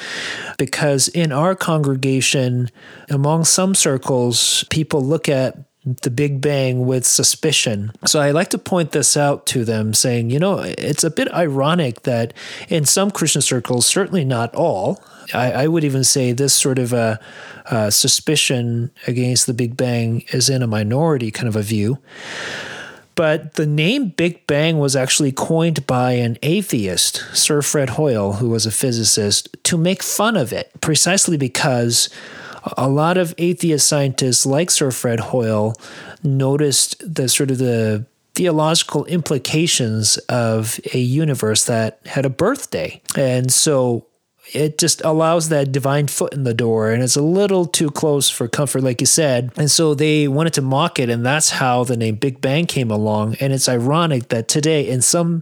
because 0.57 1.07
in 1.09 1.31
our 1.31 1.55
congregation, 1.55 2.69
among 3.09 3.45
some 3.45 3.75
circles, 3.75 4.63
people 4.69 5.03
look 5.03 5.29
at 5.29 5.57
the 6.01 6.09
Big 6.09 6.41
Bang 6.41 6.85
with 6.85 7.05
suspicion. 7.05 7.91
So 8.05 8.19
I 8.19 8.31
like 8.31 8.49
to 8.49 8.57
point 8.57 8.91
this 8.91 9.15
out 9.15 9.45
to 9.47 9.63
them, 9.63 9.93
saying, 9.93 10.29
you 10.29 10.39
know, 10.39 10.59
it's 10.59 11.03
a 11.03 11.09
bit 11.09 11.31
ironic 11.31 12.03
that 12.03 12.33
in 12.67 12.85
some 12.85 13.09
Christian 13.09 13.41
circles, 13.41 13.85
certainly 13.85 14.25
not 14.25 14.53
all, 14.53 15.01
I, 15.33 15.51
I 15.51 15.67
would 15.67 15.83
even 15.83 16.03
say 16.03 16.31
this 16.31 16.53
sort 16.53 16.79
of 16.79 16.93
a, 16.93 17.19
a 17.65 17.91
suspicion 17.91 18.91
against 19.07 19.47
the 19.47 19.53
Big 19.53 19.77
Bang 19.77 20.23
is 20.31 20.49
in 20.49 20.61
a 20.61 20.67
minority 20.67 21.31
kind 21.31 21.47
of 21.47 21.55
a 21.55 21.61
view. 21.61 21.99
But 23.17 23.55
the 23.55 23.65
name 23.65 24.09
Big 24.09 24.45
Bang 24.45 24.77
was 24.77 24.95
actually 24.95 25.31
coined 25.31 25.87
by 25.87 26.13
an 26.13 26.37
atheist, 26.43 27.25
Sir 27.33 27.63
Fred 27.63 27.89
Hoyle, 27.89 28.33
who 28.33 28.47
was 28.47 28.67
a 28.67 28.71
physicist, 28.71 29.57
to 29.63 29.75
make 29.75 30.03
fun 30.03 30.37
of 30.37 30.53
it, 30.53 30.71
precisely 30.81 31.35
because 31.35 32.09
a 32.77 32.87
lot 32.87 33.17
of 33.17 33.33
atheist 33.39 33.87
scientists 33.87 34.45
like 34.45 34.69
Sir 34.69 34.91
Fred 34.91 35.19
Hoyle 35.19 35.73
noticed 36.23 37.15
the 37.15 37.27
sort 37.27 37.49
of 37.49 37.57
the 37.57 38.05
theological 38.35 39.03
implications 39.05 40.17
of 40.29 40.79
a 40.93 40.99
universe 40.99 41.65
that 41.65 41.99
had 42.05 42.23
a 42.23 42.29
birthday. 42.29 43.01
And 43.15 43.51
so 43.51 44.05
it 44.53 44.77
just 44.77 45.01
allows 45.03 45.49
that 45.49 45.71
divine 45.71 46.07
foot 46.07 46.33
in 46.33 46.43
the 46.43 46.53
door 46.53 46.91
and 46.91 47.03
it's 47.03 47.15
a 47.15 47.21
little 47.21 47.65
too 47.65 47.89
close 47.89 48.29
for 48.29 48.47
comfort 48.47 48.83
like 48.83 49.01
you 49.01 49.07
said. 49.07 49.51
And 49.57 49.69
so 49.69 49.93
they 49.93 50.27
wanted 50.27 50.53
to 50.53 50.61
mock 50.61 50.99
it 50.99 51.09
and 51.09 51.25
that's 51.25 51.51
how 51.51 51.83
the 51.83 51.97
name 51.97 52.15
big 52.15 52.41
bang 52.41 52.65
came 52.65 52.91
along. 52.91 53.35
And 53.39 53.53
it's 53.53 53.67
ironic 53.67 54.29
that 54.29 54.47
today 54.47 54.87
in 54.87 55.01
some 55.01 55.41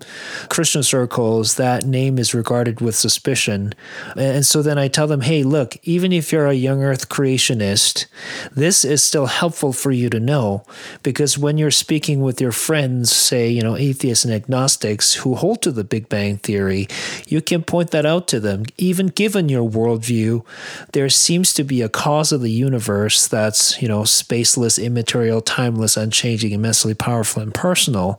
christian 0.50 0.84
circles 0.84 1.56
that 1.56 1.86
name 1.86 2.18
is 2.18 2.34
regarded 2.34 2.82
with 2.82 2.96
suspicion. 2.96 3.74
And 4.16 4.46
so 4.46 4.62
then 4.62 4.78
i 4.78 4.88
tell 4.88 5.08
them 5.08 5.22
hey 5.22 5.44
look 5.44 5.78
even 5.84 6.12
if 6.12 6.32
you're 6.32 6.48
a 6.48 6.54
young 6.54 6.84
earth 6.84 7.10
creationist 7.10 8.06
this 8.54 8.86
is 8.86 9.04
still 9.04 9.26
helpful 9.26 9.74
for 9.74 9.92
you 9.92 10.10
to 10.10 10.20
know 10.20 10.64
because 11.04 11.38
when 11.38 11.58
you're 11.58 11.72
speaking 11.72 12.22
with 12.22 12.40
your 12.40 12.52
friends 12.52 13.12
say 13.12 13.50
you 13.50 13.62
know 13.62 13.76
atheists 13.76 14.24
and 14.24 14.34
agnostics 14.34 15.16
who 15.16 15.36
hold 15.36 15.62
to 15.62 15.72
the 15.72 15.84
big 15.84 16.08
bang 16.10 16.38
theory 16.38 16.88
you 17.28 17.42
can 17.42 17.62
point 17.62 17.92
that 17.92 18.06
out 18.06 18.28
to 18.28 18.40
them 18.40 18.64
even 18.78 18.95
even 18.96 19.08
given 19.08 19.50
your 19.50 19.70
worldview, 19.70 20.46
there 20.94 21.10
seems 21.10 21.54
to 21.54 21.66
be 21.66 21.82
a 21.82 21.90
cause 21.90 22.32
of 22.32 22.40
the 22.40 22.50
universe 22.50 23.28
that's, 23.28 23.82
you 23.82 23.90
know, 23.90 24.04
spaceless, 24.04 24.82
immaterial, 24.82 25.42
timeless, 25.42 25.98
unchanging, 25.98 26.54
immensely 26.54 26.94
powerful 26.94 27.42
and 27.42 27.54
personal. 27.54 28.18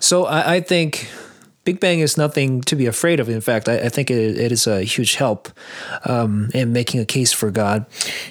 So 0.00 0.24
I, 0.24 0.56
I 0.56 0.60
think 0.60 1.08
Big 1.62 1.78
Bang 1.78 2.00
is 2.00 2.16
nothing 2.16 2.62
to 2.62 2.74
be 2.74 2.86
afraid 2.86 3.20
of. 3.20 3.28
In 3.28 3.40
fact, 3.40 3.68
I, 3.68 3.76
I 3.78 3.88
think 3.90 4.10
it, 4.10 4.36
it 4.38 4.50
is 4.50 4.66
a 4.66 4.82
huge 4.82 5.14
help 5.14 5.50
um, 6.04 6.50
in 6.52 6.72
making 6.72 6.98
a 6.98 7.04
case 7.04 7.32
for 7.32 7.52
God. 7.52 7.86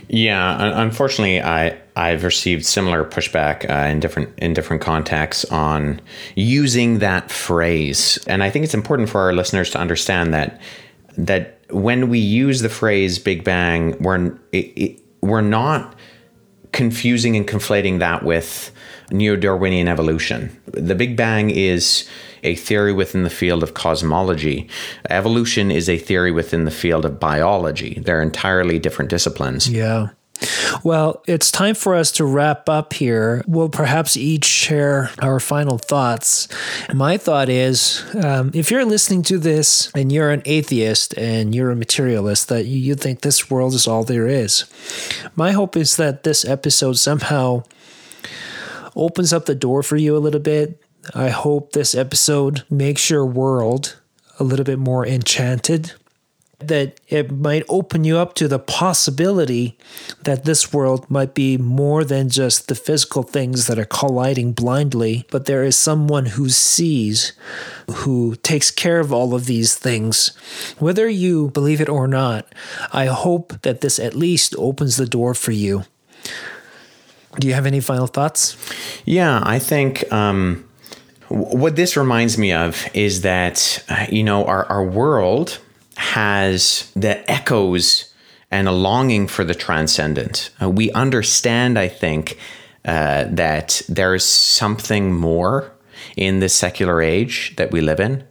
Yeah, 0.09 0.81
unfortunately, 0.81 1.41
I 1.41 1.77
I've 1.95 2.25
received 2.25 2.65
similar 2.65 3.05
pushback 3.05 3.69
uh, 3.69 3.87
in 3.87 4.01
different 4.01 4.37
in 4.39 4.53
different 4.53 4.81
contexts 4.81 5.45
on 5.45 6.01
using 6.35 6.99
that 6.99 7.31
phrase, 7.31 8.19
and 8.27 8.43
I 8.43 8.49
think 8.49 8.65
it's 8.65 8.73
important 8.73 9.07
for 9.07 9.21
our 9.21 9.33
listeners 9.33 9.69
to 9.69 9.79
understand 9.79 10.33
that 10.33 10.59
that 11.17 11.56
when 11.69 12.09
we 12.09 12.19
use 12.19 12.61
the 12.61 12.69
phrase 12.69 13.19
Big 13.19 13.43
Bang, 13.43 13.95
we're 14.01 14.27
it, 14.51 14.57
it, 14.57 15.01
we're 15.21 15.41
not 15.41 15.95
confusing 16.71 17.35
and 17.35 17.47
conflating 17.47 17.99
that 17.99 18.23
with 18.23 18.71
neo-Darwinian 19.09 19.87
evolution. 19.87 20.61
The 20.65 20.95
Big 20.95 21.15
Bang 21.15 21.49
is 21.49 22.07
a 22.43 22.55
theory 22.55 22.93
within 22.93 23.23
the 23.23 23.29
field 23.29 23.63
of 23.63 23.73
cosmology. 23.73 24.69
Evolution 25.09 25.71
is 25.71 25.89
a 25.89 25.97
theory 25.97 26.31
within 26.31 26.65
the 26.65 26.71
field 26.71 27.05
of 27.05 27.19
biology. 27.19 27.99
They're 28.03 28.21
entirely 28.21 28.79
different 28.79 29.09
disciplines. 29.09 29.69
Yeah. 29.69 30.09
Well, 30.83 31.23
it's 31.27 31.51
time 31.51 31.75
for 31.75 31.95
us 31.95 32.11
to 32.13 32.25
wrap 32.25 32.69
up 32.69 32.93
here. 32.93 33.43
We'll 33.47 33.69
perhaps 33.69 34.15
each 34.15 34.45
share 34.45 35.09
our 35.21 35.39
final 35.39 35.77
thoughts. 35.77 36.47
My 36.93 37.17
thought 37.17 37.49
is 37.49 38.05
um, 38.23 38.51
if 38.53 38.71
you're 38.71 38.85
listening 38.85 39.23
to 39.23 39.37
this 39.37 39.91
and 39.95 40.11
you're 40.11 40.31
an 40.31 40.43
atheist 40.45 41.17
and 41.17 41.53
you're 41.55 41.71
a 41.71 41.75
materialist, 41.75 42.49
that 42.49 42.65
you, 42.65 42.77
you 42.77 42.95
think 42.95 43.21
this 43.21 43.49
world 43.49 43.73
is 43.73 43.87
all 43.87 44.03
there 44.03 44.27
is, 44.27 44.65
my 45.35 45.51
hope 45.51 45.75
is 45.75 45.97
that 45.97 46.23
this 46.23 46.45
episode 46.45 46.93
somehow 46.93 47.63
opens 48.95 49.33
up 49.33 49.45
the 49.45 49.55
door 49.55 49.83
for 49.83 49.97
you 49.97 50.15
a 50.15 50.19
little 50.19 50.39
bit. 50.39 50.81
I 51.13 51.29
hope 51.29 51.71
this 51.71 51.95
episode 51.95 52.63
makes 52.69 53.09
your 53.09 53.25
world 53.25 53.99
a 54.39 54.43
little 54.43 54.65
bit 54.65 54.79
more 54.79 55.05
enchanted 55.05 55.93
that 56.59 56.99
it 57.07 57.31
might 57.31 57.63
open 57.69 58.03
you 58.03 58.17
up 58.17 58.33
to 58.33 58.47
the 58.47 58.57
possibility 58.57 59.77
that 60.23 60.43
this 60.43 60.73
world 60.73 61.09
might 61.09 61.35
be 61.35 61.55
more 61.55 62.03
than 62.03 62.29
just 62.29 62.67
the 62.67 62.75
physical 62.75 63.21
things 63.21 63.67
that 63.67 63.77
are 63.77 63.85
colliding 63.85 64.53
blindly, 64.53 65.25
but 65.29 65.45
there 65.45 65.63
is 65.63 65.75
someone 65.75 66.25
who 66.25 66.49
sees, 66.49 67.33
who 67.97 68.35
takes 68.37 68.71
care 68.71 68.99
of 68.99 69.13
all 69.13 69.35
of 69.35 69.45
these 69.45 69.75
things. 69.75 70.35
Whether 70.79 71.07
you 71.07 71.49
believe 71.49 71.79
it 71.79 71.89
or 71.89 72.07
not, 72.07 72.51
I 72.91 73.05
hope 73.05 73.61
that 73.61 73.81
this 73.81 73.99
at 73.99 74.15
least 74.15 74.55
opens 74.57 74.97
the 74.97 75.05
door 75.05 75.35
for 75.35 75.51
you. 75.51 75.83
Do 77.39 77.47
you 77.47 77.53
have 77.53 77.67
any 77.67 77.81
final 77.81 78.07
thoughts? 78.07 78.57
Yeah, 79.05 79.41
I 79.43 79.59
think. 79.59 80.11
Um 80.11 80.63
what 81.29 81.75
this 81.75 81.97
reminds 81.97 82.37
me 82.37 82.53
of 82.53 82.87
is 82.93 83.21
that, 83.21 83.83
uh, 83.89 84.05
you 84.09 84.23
know, 84.23 84.45
our, 84.45 84.63
our 84.67 84.85
world 84.85 85.59
has 85.97 86.91
the 86.95 87.29
echoes 87.29 88.13
and 88.49 88.67
a 88.67 88.71
longing 88.71 89.27
for 89.27 89.43
the 89.43 89.55
transcendent. 89.55 90.51
Uh, 90.61 90.69
we 90.69 90.91
understand, 90.91 91.77
I 91.77 91.87
think, 91.87 92.37
uh, 92.85 93.25
that 93.29 93.81
there 93.89 94.15
is 94.15 94.23
something 94.23 95.13
more 95.13 95.73
in 96.15 96.39
this 96.39 96.53
secular 96.53 97.01
age 97.01 97.55
that 97.57 97.71
we 97.71 97.81
live 97.81 97.99
in. 97.99 98.25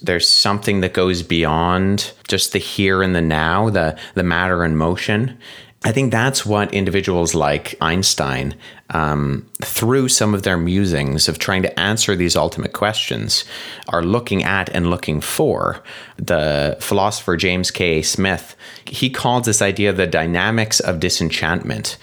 There's 0.00 0.28
something 0.28 0.82
that 0.82 0.92
goes 0.92 1.22
beyond 1.22 2.12
just 2.28 2.52
the 2.52 2.58
here 2.58 3.02
and 3.02 3.14
the 3.14 3.22
now, 3.22 3.70
the 3.70 3.98
the 4.14 4.22
matter 4.22 4.62
and 4.62 4.76
motion. 4.76 5.38
I 5.86 5.92
think 5.92 6.10
that's 6.10 6.44
what 6.44 6.74
individuals 6.74 7.32
like 7.32 7.76
Einstein, 7.80 8.56
um, 8.90 9.46
through 9.62 10.08
some 10.08 10.34
of 10.34 10.42
their 10.42 10.56
musings 10.56 11.28
of 11.28 11.38
trying 11.38 11.62
to 11.62 11.78
answer 11.78 12.16
these 12.16 12.34
ultimate 12.34 12.72
questions, 12.72 13.44
are 13.90 14.02
looking 14.02 14.42
at 14.42 14.68
and 14.70 14.90
looking 14.90 15.20
for. 15.20 15.80
The 16.16 16.76
philosopher 16.80 17.36
James 17.36 17.70
K. 17.70 18.02
Smith, 18.02 18.56
he 18.84 19.08
called 19.08 19.44
this 19.44 19.62
idea 19.62 19.92
the 19.92 20.08
dynamics 20.08 20.80
of 20.80 20.98
disenchantment. 20.98 21.98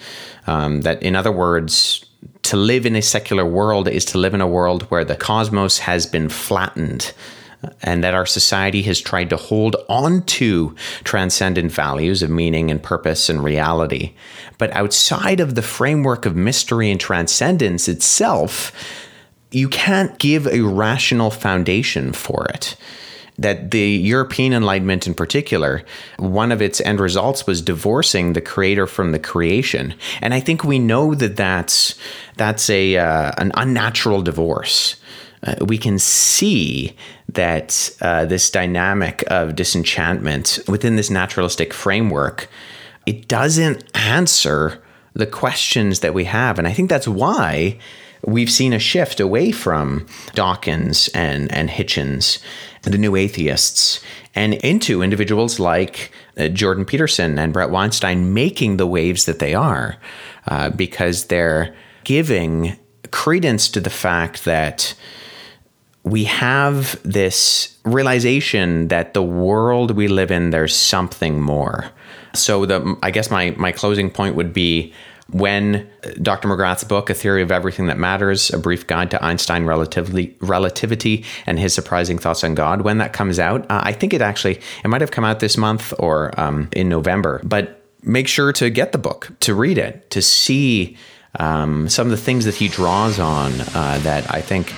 Um, 0.46 0.80
that, 0.80 1.02
in 1.02 1.14
other 1.14 1.32
words, 1.32 2.06
to 2.44 2.56
live 2.56 2.86
in 2.86 2.96
a 2.96 3.02
secular 3.02 3.44
world 3.44 3.86
is 3.86 4.06
to 4.06 4.18
live 4.18 4.32
in 4.32 4.40
a 4.40 4.48
world 4.48 4.84
where 4.84 5.04
the 5.04 5.14
cosmos 5.14 5.80
has 5.80 6.06
been 6.06 6.30
flattened 6.30 7.12
and 7.82 8.02
that 8.02 8.14
our 8.14 8.26
society 8.26 8.82
has 8.82 9.00
tried 9.00 9.30
to 9.30 9.36
hold 9.36 9.76
on 9.88 10.22
to 10.22 10.74
transcendent 11.04 11.72
values 11.72 12.22
of 12.22 12.30
meaning 12.30 12.70
and 12.70 12.82
purpose 12.82 13.28
and 13.28 13.42
reality. 13.44 14.14
But 14.58 14.72
outside 14.72 15.40
of 15.40 15.54
the 15.54 15.62
framework 15.62 16.26
of 16.26 16.36
mystery 16.36 16.90
and 16.90 17.00
transcendence 17.00 17.88
itself, 17.88 18.72
you 19.50 19.68
can't 19.68 20.18
give 20.18 20.46
a 20.46 20.60
rational 20.62 21.30
foundation 21.30 22.12
for 22.12 22.46
it. 22.46 22.76
That 23.36 23.72
the 23.72 23.88
European 23.88 24.52
Enlightenment, 24.52 25.08
in 25.08 25.14
particular, 25.14 25.82
one 26.18 26.52
of 26.52 26.62
its 26.62 26.80
end 26.80 27.00
results 27.00 27.48
was 27.48 27.62
divorcing 27.62 28.32
the 28.32 28.40
creator 28.40 28.86
from 28.86 29.10
the 29.10 29.18
creation, 29.18 29.94
and 30.20 30.32
I 30.32 30.38
think 30.38 30.62
we 30.62 30.78
know 30.78 31.16
that 31.16 31.36
that's 31.36 31.96
that's 32.36 32.70
a 32.70 32.96
uh, 32.96 33.32
an 33.36 33.50
unnatural 33.56 34.22
divorce 34.22 34.96
uh, 35.44 35.54
we 35.64 35.78
can 35.78 35.98
see 35.98 36.96
that 37.28 37.90
uh, 38.00 38.24
this 38.24 38.50
dynamic 38.50 39.24
of 39.28 39.54
disenchantment 39.54 40.58
within 40.68 40.96
this 40.96 41.10
naturalistic 41.10 41.72
framework 41.72 42.48
it 43.06 43.28
doesn't 43.28 43.84
answer 43.94 44.82
the 45.14 45.26
questions 45.26 46.00
that 46.00 46.14
we 46.14 46.24
have. 46.24 46.58
And 46.58 46.66
i 46.66 46.72
think 46.72 46.88
that's 46.88 47.08
why 47.08 47.78
we've 48.26 48.50
seen 48.50 48.72
a 48.72 48.78
shift 48.78 49.20
away 49.20 49.52
from 49.52 50.06
dawkins 50.34 51.08
and, 51.08 51.52
and 51.52 51.68
hitchens 51.68 52.38
and 52.84 52.94
the 52.94 52.98
new 52.98 53.16
atheists 53.16 54.02
and 54.34 54.54
into 54.54 55.02
individuals 55.02 55.60
like 55.60 56.10
uh, 56.38 56.48
jordan 56.48 56.84
peterson 56.84 57.38
and 57.38 57.52
bret 57.52 57.68
weinstein 57.68 58.32
making 58.32 58.78
the 58.78 58.86
waves 58.86 59.26
that 59.26 59.40
they 59.40 59.54
are 59.54 59.96
uh, 60.46 60.70
because 60.70 61.26
they're 61.26 61.74
giving 62.04 62.76
credence 63.10 63.68
to 63.68 63.80
the 63.80 63.90
fact 63.90 64.44
that 64.44 64.94
we 66.04 66.24
have 66.24 67.00
this 67.02 67.76
realization 67.84 68.88
that 68.88 69.14
the 69.14 69.22
world 69.22 69.92
we 69.92 70.06
live 70.06 70.30
in, 70.30 70.50
there's 70.50 70.76
something 70.76 71.40
more. 71.40 71.90
So 72.34 72.66
the 72.66 72.96
I 73.02 73.10
guess 73.10 73.30
my 73.30 73.50
my 73.52 73.72
closing 73.72 74.10
point 74.10 74.36
would 74.36 74.52
be 74.52 74.92
when 75.30 75.88
Dr. 76.20 76.48
McGrath's 76.48 76.84
book, 76.84 77.08
A 77.08 77.14
Theory 77.14 77.42
of 77.42 77.50
Everything 77.50 77.86
That 77.86 77.98
Matters, 77.98 78.50
A 78.50 78.58
Brief 78.58 78.86
Guide 78.86 79.10
to 79.12 79.24
Einstein 79.24 79.64
Relativity, 79.64 80.36
Relativity 80.40 81.24
and 81.46 81.58
His 81.58 81.72
Surprising 81.74 82.18
Thoughts 82.18 82.44
on 82.44 82.54
God, 82.54 82.82
when 82.82 82.98
that 82.98 83.14
comes 83.14 83.38
out, 83.38 83.62
uh, 83.70 83.80
I 83.82 83.92
think 83.92 84.12
it 84.12 84.20
actually, 84.20 84.60
it 84.84 84.88
might 84.88 85.00
have 85.00 85.10
come 85.10 85.24
out 85.24 85.40
this 85.40 85.56
month 85.56 85.94
or 85.98 86.38
um, 86.38 86.68
in 86.72 86.90
November, 86.90 87.40
but 87.42 87.82
make 88.02 88.28
sure 88.28 88.52
to 88.52 88.68
get 88.68 88.92
the 88.92 88.98
book, 88.98 89.30
to 89.40 89.54
read 89.54 89.78
it, 89.78 90.10
to 90.10 90.20
see 90.20 90.96
um, 91.40 91.88
some 91.88 92.06
of 92.06 92.10
the 92.10 92.22
things 92.22 92.44
that 92.44 92.56
he 92.56 92.68
draws 92.68 93.18
on 93.18 93.52
uh, 93.74 93.98
that 94.02 94.30
I 94.32 94.42
think 94.42 94.74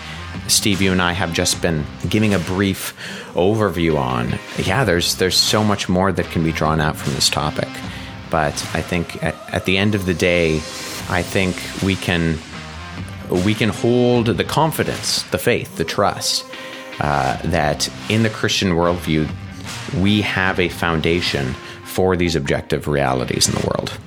Steve, 0.49 0.81
you 0.81 0.93
and 0.93 1.03
I 1.03 1.13
have 1.13 1.33
just 1.33 1.61
been 1.61 1.85
giving 2.09 2.35
a 2.35 2.39
brief 2.39 2.95
overview 3.35 3.99
on. 3.99 4.39
Yeah, 4.59 4.85
there's 4.85 5.17
there's 5.17 5.37
so 5.37 5.65
much 5.65 5.89
more 5.89 6.13
that 6.13 6.27
can 6.27 6.45
be 6.45 6.53
drawn 6.53 6.81
out 6.81 6.97
from 6.97 7.15
this 7.15 7.29
topic, 7.29 7.69
but 8.31 8.55
I 8.75 8.83
think 8.83 9.23
at, 9.23 9.35
at 9.53 9.65
the 9.65 9.77
end 9.77 9.95
of 9.95 10.07
the 10.07 10.15
day, 10.15 10.57
I 11.09 11.23
think 11.23 11.57
we 11.83 11.97
can 11.97 12.39
we 13.45 13.55
can 13.55 13.71
hold 13.71 14.27
the 14.27 14.45
confidence, 14.45 15.23
the 15.25 15.39
faith, 15.39 15.77
the 15.77 15.85
trust 15.85 16.45
uh, 17.01 17.37
that 17.49 17.89
in 18.09 18.23
the 18.23 18.31
Christian 18.31 18.71
worldview 18.71 19.29
we 20.01 20.23
have 20.23 20.59
a 20.61 20.69
foundation 20.69 21.55
for 21.85 22.17
these 22.17 22.37
objective 22.37 22.89
realities 22.89 23.49
in 23.49 23.55
the 23.55 23.67
world. 23.67 23.99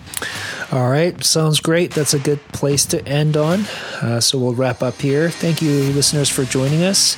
All 0.72 0.88
right, 0.88 1.22
sounds 1.24 1.60
great. 1.60 1.92
That's 1.92 2.14
a 2.14 2.20
good 2.20 2.40
place 2.50 2.86
to 2.88 3.04
end 3.08 3.36
on. 3.36 3.62
Uh, 4.02 4.20
so 4.20 4.38
we'll 4.38 4.54
wrap 4.54 4.84
up 4.84 5.02
here. 5.02 5.32
Thank 5.32 5.64
you, 5.64 5.72
listeners, 5.94 6.30
for 6.30 6.44
joining 6.44 6.84
us. 6.84 7.18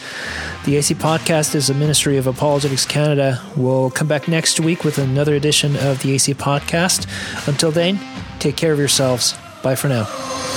The 0.66 0.78
AC 0.78 0.96
Podcast 0.96 1.54
is 1.54 1.70
a 1.70 1.74
ministry 1.74 2.16
of 2.16 2.28
Apologetics 2.28 2.86
Canada. 2.86 3.42
We'll 3.58 3.92
come 3.92 4.08
back 4.08 4.30
next 4.30 4.62
week 4.62 4.86
with 4.86 5.00
another 5.00 5.36
edition 5.36 5.76
of 5.76 6.02
the 6.02 6.14
AC 6.14 6.34
Podcast. 6.36 7.08
Until 7.46 7.72
then, 7.72 8.00
take 8.40 8.56
care 8.56 8.72
of 8.72 8.80
yourselves. 8.80 9.36
Bye 9.64 9.76
for 9.76 9.90
now. 9.90 10.51